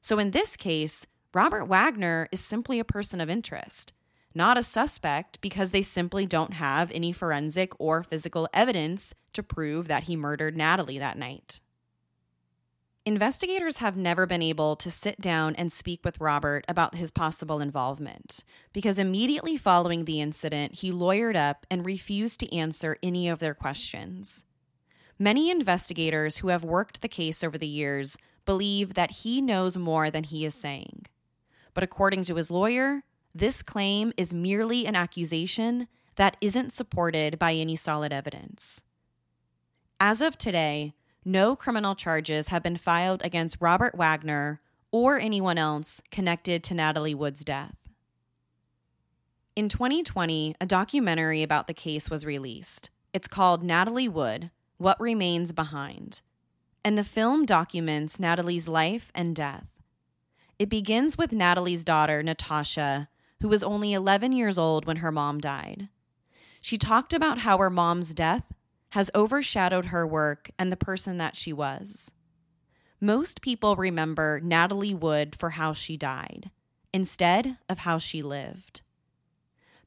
So 0.00 0.20
in 0.20 0.30
this 0.30 0.56
case, 0.56 1.08
Robert 1.34 1.64
Wagner 1.64 2.28
is 2.30 2.38
simply 2.38 2.78
a 2.78 2.84
person 2.84 3.20
of 3.20 3.28
interest 3.28 3.94
not 4.32 4.56
a 4.56 4.62
suspect 4.62 5.40
because 5.40 5.72
they 5.72 5.82
simply 5.82 6.24
don't 6.24 6.52
have 6.52 6.92
any 6.92 7.10
forensic 7.10 7.72
or 7.80 8.04
physical 8.04 8.48
evidence 8.54 9.12
to 9.32 9.42
prove 9.42 9.88
that 9.88 10.04
he 10.04 10.14
murdered 10.14 10.56
Natalie 10.56 10.98
that 10.98 11.18
night. 11.18 11.60
Investigators 13.06 13.76
have 13.76 13.96
never 13.96 14.26
been 14.26 14.42
able 14.42 14.74
to 14.74 14.90
sit 14.90 15.20
down 15.20 15.54
and 15.54 15.70
speak 15.70 16.04
with 16.04 16.20
Robert 16.20 16.64
about 16.66 16.96
his 16.96 17.12
possible 17.12 17.60
involvement 17.60 18.42
because 18.72 18.98
immediately 18.98 19.56
following 19.56 20.04
the 20.04 20.20
incident, 20.20 20.74
he 20.74 20.90
lawyered 20.90 21.36
up 21.36 21.64
and 21.70 21.86
refused 21.86 22.40
to 22.40 22.52
answer 22.52 22.96
any 23.04 23.28
of 23.28 23.38
their 23.38 23.54
questions. 23.54 24.42
Many 25.20 25.52
investigators 25.52 26.38
who 26.38 26.48
have 26.48 26.64
worked 26.64 27.00
the 27.00 27.06
case 27.06 27.44
over 27.44 27.56
the 27.56 27.68
years 27.68 28.18
believe 28.44 28.94
that 28.94 29.12
he 29.22 29.40
knows 29.40 29.76
more 29.76 30.10
than 30.10 30.24
he 30.24 30.44
is 30.44 30.56
saying. 30.56 31.06
But 31.74 31.84
according 31.84 32.24
to 32.24 32.34
his 32.34 32.50
lawyer, 32.50 33.04
this 33.32 33.62
claim 33.62 34.12
is 34.16 34.34
merely 34.34 34.84
an 34.84 34.96
accusation 34.96 35.86
that 36.16 36.36
isn't 36.40 36.72
supported 36.72 37.38
by 37.38 37.52
any 37.52 37.76
solid 37.76 38.12
evidence. 38.12 38.82
As 40.00 40.20
of 40.20 40.36
today, 40.36 40.94
no 41.26 41.56
criminal 41.56 41.96
charges 41.96 42.48
have 42.48 42.62
been 42.62 42.76
filed 42.76 43.20
against 43.24 43.56
Robert 43.60 43.96
Wagner 43.96 44.60
or 44.92 45.18
anyone 45.18 45.58
else 45.58 46.00
connected 46.12 46.62
to 46.62 46.74
Natalie 46.74 47.16
Wood's 47.16 47.44
death. 47.44 47.74
In 49.56 49.68
2020, 49.68 50.54
a 50.60 50.66
documentary 50.66 51.42
about 51.42 51.66
the 51.66 51.74
case 51.74 52.08
was 52.08 52.24
released. 52.24 52.90
It's 53.12 53.26
called 53.26 53.64
Natalie 53.64 54.08
Wood 54.08 54.50
What 54.78 55.00
Remains 55.00 55.50
Behind. 55.50 56.22
And 56.84 56.96
the 56.96 57.02
film 57.02 57.44
documents 57.44 58.20
Natalie's 58.20 58.68
life 58.68 59.10
and 59.12 59.34
death. 59.34 59.66
It 60.60 60.68
begins 60.68 61.18
with 61.18 61.32
Natalie's 61.32 61.82
daughter, 61.82 62.22
Natasha, 62.22 63.08
who 63.40 63.48
was 63.48 63.64
only 63.64 63.92
11 63.92 64.30
years 64.30 64.56
old 64.56 64.86
when 64.86 64.98
her 64.98 65.10
mom 65.10 65.40
died. 65.40 65.88
She 66.60 66.78
talked 66.78 67.12
about 67.12 67.38
how 67.38 67.58
her 67.58 67.70
mom's 67.70 68.14
death 68.14 68.44
has 68.96 69.10
overshadowed 69.14 69.86
her 69.86 70.06
work 70.06 70.50
and 70.58 70.72
the 70.72 70.76
person 70.76 71.18
that 71.18 71.36
she 71.36 71.52
was. 71.52 72.14
Most 72.98 73.42
people 73.42 73.76
remember 73.76 74.40
Natalie 74.42 74.94
Wood 74.94 75.36
for 75.36 75.50
how 75.50 75.74
she 75.74 75.98
died, 75.98 76.50
instead 76.94 77.58
of 77.68 77.80
how 77.80 77.98
she 77.98 78.22
lived. 78.22 78.80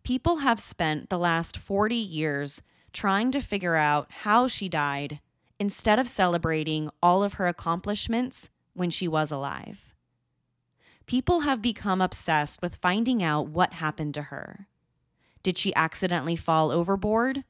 People 0.04 0.38
have 0.38 0.60
spent 0.60 1.10
the 1.10 1.18
last 1.18 1.58
40 1.58 1.96
years 1.96 2.62
trying 2.94 3.32
to 3.32 3.42
figure 3.42 3.76
out 3.76 4.12
how 4.12 4.48
she 4.48 4.70
died 4.70 5.20
instead 5.60 5.98
of 5.98 6.08
celebrating 6.08 6.92
all 7.02 7.24
of 7.24 7.34
her 7.34 7.48
accomplishments 7.48 8.52
when 8.76 8.92
she 8.92 9.08
was 9.08 9.32
alive 9.32 9.90
people 11.10 11.40
have 11.40 11.60
become 11.60 12.02
obsessed 12.02 12.62
with 12.62 12.76
finding 12.76 13.24
out 13.24 13.48
what 13.48 13.74
happened 13.74 14.14
to 14.14 14.22
her. 14.22 14.68
Did 15.42 15.58
she 15.58 15.74
accidentally 15.76 16.36
fall 16.36 16.70
overboard? 16.70 17.46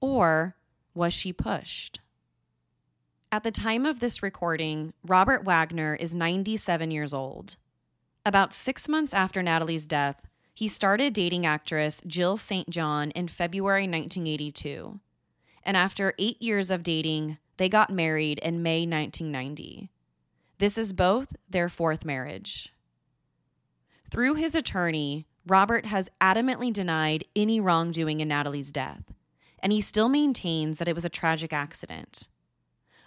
Or 0.00 0.56
was 0.94 1.12
she 1.12 1.32
pushed? 1.32 2.00
At 3.30 3.42
the 3.42 3.50
time 3.50 3.84
of 3.84 4.00
this 4.00 4.22
recording, 4.22 4.94
Robert 5.06 5.44
Wagner 5.44 5.94
is 5.94 6.14
97 6.14 6.90
years 6.90 7.12
old. 7.12 7.56
About 8.24 8.52
six 8.52 8.88
months 8.88 9.12
after 9.12 9.42
Natalie's 9.42 9.86
death, 9.86 10.22
he 10.54 10.66
started 10.66 11.12
dating 11.12 11.46
actress 11.46 12.02
Jill 12.06 12.36
St. 12.36 12.68
John 12.70 13.10
in 13.12 13.28
February 13.28 13.82
1982. 13.82 14.98
And 15.62 15.76
after 15.76 16.14
eight 16.18 16.40
years 16.40 16.70
of 16.70 16.82
dating, 16.82 17.38
they 17.58 17.68
got 17.68 17.90
married 17.90 18.38
in 18.40 18.62
May 18.62 18.86
1990. 18.86 19.90
This 20.58 20.78
is 20.78 20.92
both 20.92 21.36
their 21.48 21.68
fourth 21.68 22.04
marriage. 22.04 22.72
Through 24.10 24.34
his 24.34 24.54
attorney, 24.54 25.26
Robert 25.46 25.86
has 25.86 26.10
adamantly 26.20 26.72
denied 26.72 27.24
any 27.36 27.60
wrongdoing 27.60 28.20
in 28.20 28.28
Natalie's 28.28 28.72
death, 28.72 29.02
and 29.60 29.72
he 29.72 29.80
still 29.80 30.08
maintains 30.08 30.78
that 30.78 30.88
it 30.88 30.94
was 30.94 31.04
a 31.04 31.10
tragic 31.10 31.52
accident. 31.52 32.28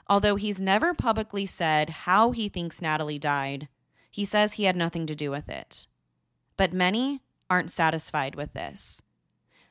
Although 0.07 0.35
he's 0.35 0.59
never 0.59 0.93
publicly 0.93 1.45
said 1.45 1.89
how 1.89 2.31
he 2.31 2.49
thinks 2.49 2.81
Natalie 2.81 3.19
died, 3.19 3.67
he 4.09 4.25
says 4.25 4.53
he 4.53 4.65
had 4.65 4.75
nothing 4.75 5.05
to 5.07 5.15
do 5.15 5.31
with 5.31 5.47
it. 5.47 5.87
But 6.57 6.73
many 6.73 7.21
aren't 7.49 7.71
satisfied 7.71 8.35
with 8.35 8.53
this. 8.53 9.01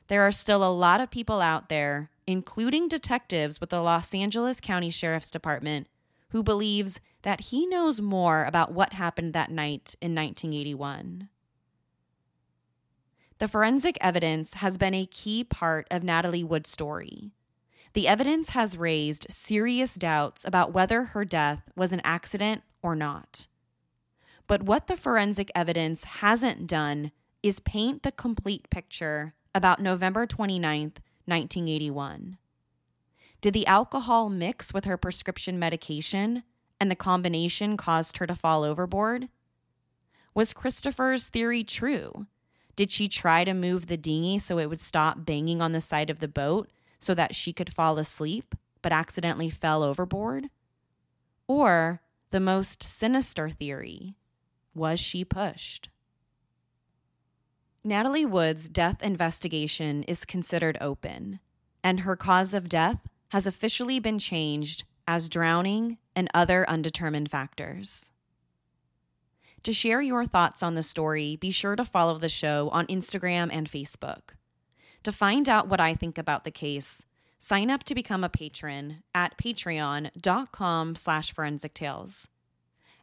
There 0.07 0.25
are 0.25 0.31
still 0.31 0.63
a 0.63 0.73
lot 0.73 0.99
of 0.99 1.11
people 1.11 1.41
out 1.41 1.69
there, 1.69 2.09
including 2.27 2.87
detectives 2.87 3.61
with 3.61 3.69
the 3.69 3.81
Los 3.81 4.13
Angeles 4.13 4.59
County 4.59 4.89
Sheriff's 4.89 5.31
Department, 5.31 5.87
who 6.29 6.43
believes 6.43 6.99
that 7.21 7.41
he 7.41 7.65
knows 7.65 8.01
more 8.01 8.43
about 8.45 8.73
what 8.73 8.93
happened 8.93 9.33
that 9.33 9.51
night 9.51 9.95
in 10.01 10.15
1981. 10.15 11.29
The 13.41 13.47
forensic 13.47 13.97
evidence 14.01 14.53
has 14.53 14.77
been 14.77 14.93
a 14.93 15.07
key 15.07 15.43
part 15.43 15.87
of 15.89 16.03
Natalie 16.03 16.43
Wood's 16.43 16.69
story. 16.69 17.31
The 17.93 18.07
evidence 18.07 18.49
has 18.49 18.77
raised 18.77 19.25
serious 19.31 19.95
doubts 19.95 20.45
about 20.45 20.73
whether 20.73 21.05
her 21.05 21.25
death 21.25 21.63
was 21.75 21.91
an 21.91 22.01
accident 22.03 22.61
or 22.83 22.95
not. 22.95 23.47
But 24.45 24.61
what 24.61 24.85
the 24.85 24.95
forensic 24.95 25.49
evidence 25.55 26.03
hasn't 26.03 26.67
done 26.67 27.11
is 27.41 27.59
paint 27.59 28.03
the 28.03 28.11
complete 28.11 28.69
picture 28.69 29.33
about 29.55 29.81
November 29.81 30.27
29th, 30.27 30.99
1981. 31.25 32.37
Did 33.41 33.55
the 33.55 33.65
alcohol 33.65 34.29
mix 34.29 34.71
with 34.71 34.85
her 34.85 34.97
prescription 34.97 35.57
medication 35.57 36.43
and 36.79 36.91
the 36.91 36.95
combination 36.95 37.75
caused 37.75 38.17
her 38.17 38.27
to 38.27 38.35
fall 38.35 38.63
overboard? 38.63 39.29
Was 40.35 40.53
Christopher's 40.53 41.27
theory 41.27 41.63
true 41.63 42.27
Did 42.81 42.91
she 42.91 43.07
try 43.07 43.43
to 43.43 43.53
move 43.53 43.85
the 43.85 43.95
dinghy 43.95 44.39
so 44.39 44.57
it 44.57 44.67
would 44.67 44.79
stop 44.81 45.23
banging 45.23 45.61
on 45.61 45.71
the 45.71 45.81
side 45.81 46.09
of 46.09 46.17
the 46.17 46.27
boat 46.27 46.67
so 46.97 47.13
that 47.13 47.35
she 47.35 47.53
could 47.53 47.71
fall 47.71 47.99
asleep, 47.99 48.55
but 48.81 48.91
accidentally 48.91 49.51
fell 49.51 49.83
overboard? 49.83 50.47
Or 51.45 52.01
the 52.31 52.39
most 52.39 52.81
sinister 52.81 53.51
theory 53.51 54.15
was 54.73 54.99
she 54.99 55.23
pushed? 55.23 55.89
Natalie 57.83 58.25
Wood's 58.25 58.67
death 58.67 59.03
investigation 59.03 60.01
is 60.05 60.25
considered 60.25 60.79
open, 60.81 61.39
and 61.83 61.99
her 61.99 62.15
cause 62.15 62.55
of 62.55 62.67
death 62.67 63.07
has 63.29 63.45
officially 63.45 63.99
been 63.99 64.17
changed 64.17 64.85
as 65.07 65.29
drowning 65.29 65.99
and 66.15 66.27
other 66.33 66.67
undetermined 66.67 67.29
factors. 67.29 68.11
To 69.63 69.73
share 69.73 70.01
your 70.01 70.25
thoughts 70.25 70.63
on 70.63 70.73
the 70.73 70.81
story, 70.81 71.35
be 71.35 71.51
sure 71.51 71.75
to 71.75 71.85
follow 71.85 72.17
the 72.17 72.29
show 72.29 72.69
on 72.69 72.87
Instagram 72.87 73.49
and 73.51 73.69
Facebook. 73.69 74.33
To 75.03 75.11
find 75.11 75.47
out 75.47 75.67
what 75.67 75.79
I 75.79 75.93
think 75.93 76.17
about 76.17 76.45
the 76.45 76.51
case, 76.51 77.05
sign 77.37 77.69
up 77.69 77.83
to 77.83 77.93
become 77.93 78.23
a 78.23 78.29
patron 78.29 79.03
at 79.13 79.37
patreon.com 79.37 80.95
slash 80.95 81.33
forensic 81.33 81.75
tales. 81.75 82.27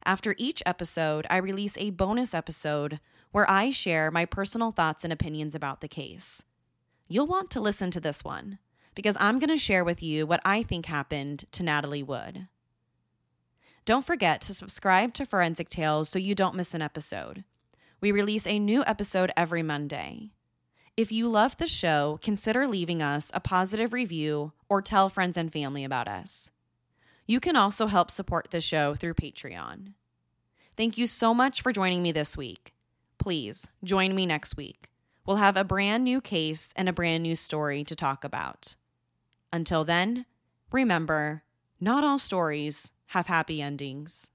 After 0.05 0.35
each 0.37 0.61
episode, 0.67 1.27
I 1.31 1.37
release 1.37 1.77
a 1.79 1.91
bonus 1.91 2.35
episode 2.35 2.99
where 3.31 3.49
I 3.49 3.71
share 3.71 4.11
my 4.11 4.25
personal 4.25 4.73
thoughts 4.73 5.05
and 5.05 5.13
opinions 5.13 5.55
about 5.55 5.81
the 5.81 5.89
case. 5.89 6.43
You'll 7.07 7.27
want 7.27 7.51
to 7.51 7.61
listen 7.61 7.93
to 7.93 8.01
this 8.01 8.25
one 8.25 8.59
because 8.97 9.17
I'm 9.21 9.39
going 9.39 9.51
to 9.51 9.57
share 9.57 9.85
with 9.85 10.03
you 10.03 10.27
what 10.27 10.41
I 10.45 10.65
think 10.65 10.87
happened 10.87 11.45
to 11.53 11.63
Natalie 11.63 12.03
Wood. 12.03 12.49
Don't 13.89 14.05
forget 14.05 14.43
to 14.43 14.53
subscribe 14.53 15.15
to 15.15 15.25
Forensic 15.25 15.71
Tales 15.71 16.11
so 16.11 16.19
you 16.19 16.35
don't 16.35 16.55
miss 16.55 16.75
an 16.75 16.83
episode. 16.83 17.45
We 18.03 18.13
release 18.13 18.47
a 18.47 18.59
new 18.59 18.85
episode 18.87 19.33
every 19.35 19.63
Monday. 19.63 20.33
If 20.95 21.11
you 21.11 21.27
love 21.27 21.57
the 21.57 21.67
show, 21.67 22.19
consider 22.21 22.69
leaving 22.69 23.01
us 23.01 23.31
a 23.33 23.41
positive 23.41 23.95
review 23.95 24.53
or 24.69 24.83
tell 24.83 25.09
friends 25.09 25.39
and 25.39 25.51
family 25.51 25.85
about 25.85 26.07
us. 26.07 26.51
You 27.27 27.41
can 27.41 27.57
also 27.57 27.87
help 27.87 28.11
support 28.11 28.51
the 28.51 28.61
show 28.61 28.95
through 28.95 29.15
Patreon. 29.15 29.95
Thank 30.77 30.99
you 30.99 31.07
so 31.07 31.33
much 31.33 31.63
for 31.63 31.73
joining 31.73 32.03
me 32.03 32.13
this 32.13 32.37
week. 32.37 32.75
Please 33.17 33.69
join 33.83 34.15
me 34.15 34.27
next 34.27 34.55
week. 34.55 34.91
We'll 35.25 35.39
have 35.39 35.57
a 35.57 35.65
brand 35.65 36.05
new 36.05 36.21
case 36.21 36.75
and 36.77 36.91
a 36.91 36.93
brand 36.93 37.23
new 37.23 37.35
story 37.35 37.85
to 37.85 37.97
talk 37.97 38.23
about. 38.23 38.77
Until 39.51 39.83
then, 39.83 40.27
remember 40.71 41.43
not 41.81 42.05
all 42.05 42.19
stories 42.19 42.91
have 43.09 43.27
happy 43.27 43.63
endings. 43.63 44.31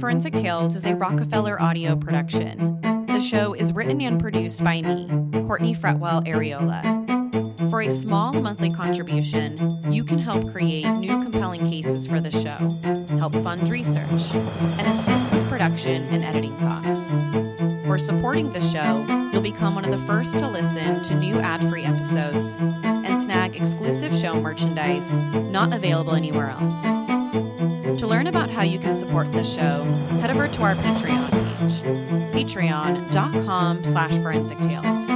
Forensic 0.00 0.34
Tales 0.34 0.74
is 0.74 0.84
a 0.84 0.94
Rockefeller 0.94 1.60
audio 1.60 1.94
production. 1.94 2.80
The 3.06 3.20
show 3.20 3.54
is 3.54 3.72
written 3.72 4.00
and 4.00 4.20
produced 4.20 4.64
by 4.64 4.82
me, 4.82 5.08
Courtney 5.46 5.74
Fretwell 5.74 6.26
Areola. 6.26 7.70
For 7.70 7.82
a 7.82 7.90
small 7.90 8.32
monthly 8.32 8.70
contribution, 8.70 9.56
you 9.92 10.02
can 10.02 10.18
help 10.18 10.50
create 10.50 10.88
new 10.96 11.22
compelling 11.22 11.68
cases 11.70 12.06
for 12.06 12.20
the 12.20 12.32
show, 12.32 13.18
help 13.18 13.34
fund 13.44 13.68
research, 13.68 14.34
and 14.34 14.86
assist 14.88 15.32
with 15.32 15.48
production 15.48 16.02
and 16.10 16.24
editing 16.24 16.56
costs. 16.58 17.73
For 17.84 17.98
supporting 17.98 18.50
the 18.50 18.62
show, 18.62 19.04
you'll 19.30 19.42
become 19.42 19.74
one 19.74 19.84
of 19.84 19.90
the 19.90 20.06
first 20.06 20.38
to 20.38 20.48
listen 20.48 21.02
to 21.02 21.14
new 21.14 21.38
ad 21.38 21.60
free 21.68 21.84
episodes 21.84 22.56
and 22.58 23.20
snag 23.20 23.56
exclusive 23.56 24.16
show 24.16 24.40
merchandise 24.40 25.18
not 25.50 25.72
available 25.72 26.14
anywhere 26.14 26.48
else. 26.48 26.82
To 28.00 28.06
learn 28.06 28.26
about 28.26 28.48
how 28.48 28.62
you 28.62 28.78
can 28.78 28.94
support 28.94 29.30
the 29.32 29.44
show, 29.44 29.84
head 30.20 30.30
over 30.30 30.48
to 30.48 30.62
our 30.62 30.74
Patreon 30.76 31.30
page, 31.30 31.82
patreon.com 32.32 33.84
slash 33.84 34.12
forensic 34.22 34.58
tales, 34.58 35.10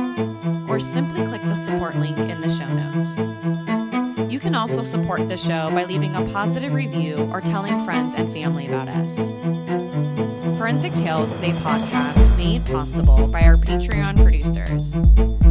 or 0.68 0.78
simply 0.78 1.26
click 1.26 1.40
the 1.42 1.54
support 1.54 1.96
link 1.96 2.18
in 2.18 2.40
the 2.40 2.50
show 2.50 2.68
notes. 2.74 3.87
You 4.28 4.38
can 4.38 4.54
also 4.54 4.82
support 4.82 5.26
the 5.26 5.38
show 5.38 5.70
by 5.70 5.84
leaving 5.84 6.14
a 6.14 6.24
positive 6.26 6.74
review 6.74 7.16
or 7.32 7.40
telling 7.40 7.82
friends 7.84 8.14
and 8.14 8.30
family 8.30 8.66
about 8.66 8.86
us. 8.88 9.16
Forensic 10.58 10.92
Tales 10.92 11.32
is 11.32 11.42
a 11.42 11.52
podcast 11.60 12.36
made 12.36 12.64
possible 12.66 13.26
by 13.28 13.42
our 13.42 13.54
Patreon 13.54 14.16
producers 14.22 14.92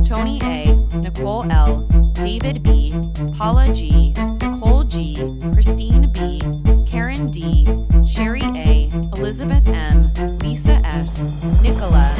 Tony 0.07 0.39
A., 0.43 0.75
Nicole 0.97 1.51
L., 1.51 1.79
David 2.13 2.61
B., 2.61 2.93
Paula 3.35 3.73
G., 3.73 4.13
Nicole 4.41 4.83
G., 4.83 5.17
Christine 5.53 6.11
B., 6.11 6.39
Karen 6.85 7.25
D., 7.27 7.65
Sherry 8.07 8.43
A., 8.43 8.89
Elizabeth 9.17 9.67
M., 9.67 10.03
Lisa 10.37 10.75
S., 10.85 11.25
Nicola, 11.63 12.13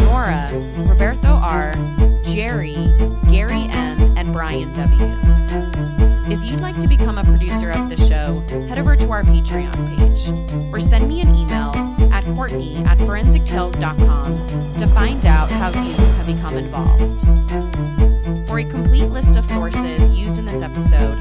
Nora, 0.00 0.50
Roberto 0.88 1.28
R., 1.28 1.72
Jerry, 2.24 2.74
Gary 3.30 3.68
M., 3.70 4.00
and 4.16 4.34
Brian 4.34 4.72
W. 4.72 5.69
If 6.30 6.44
you'd 6.44 6.60
like 6.60 6.78
to 6.78 6.86
become 6.86 7.18
a 7.18 7.24
producer 7.24 7.70
of 7.70 7.88
the 7.88 7.96
show, 7.96 8.40
head 8.68 8.78
over 8.78 8.94
to 8.94 9.10
our 9.10 9.24
Patreon 9.24 9.74
page 9.98 10.30
or 10.72 10.80
send 10.80 11.08
me 11.08 11.20
an 11.22 11.34
email 11.34 11.72
at 12.12 12.24
Courtney 12.36 12.76
at 12.84 12.98
forensictales.com 12.98 14.36
to 14.76 14.86
find 14.86 15.26
out 15.26 15.50
how 15.50 15.70
you 15.70 15.92
have 15.92 16.26
become 16.26 16.56
involved. 16.56 17.22
For 18.48 18.60
a 18.60 18.64
complete 18.64 19.08
list 19.08 19.34
of 19.34 19.44
sources 19.44 20.06
used 20.16 20.38
in 20.38 20.46
this 20.46 20.62
episode, 20.62 21.18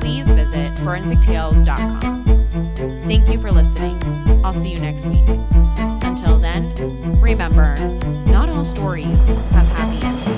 please 0.00 0.28
visit 0.28 0.74
forensictales.com. 0.78 2.24
Thank 3.06 3.28
you 3.28 3.38
for 3.38 3.52
listening. 3.52 4.02
I'll 4.44 4.52
see 4.52 4.72
you 4.72 4.80
next 4.80 5.06
week. 5.06 5.28
Until 6.02 6.36
then, 6.36 6.64
remember, 7.20 7.76
not 8.26 8.50
all 8.50 8.64
stories 8.64 9.24
have 9.28 9.68
happy 9.68 10.04
endings. 10.04 10.37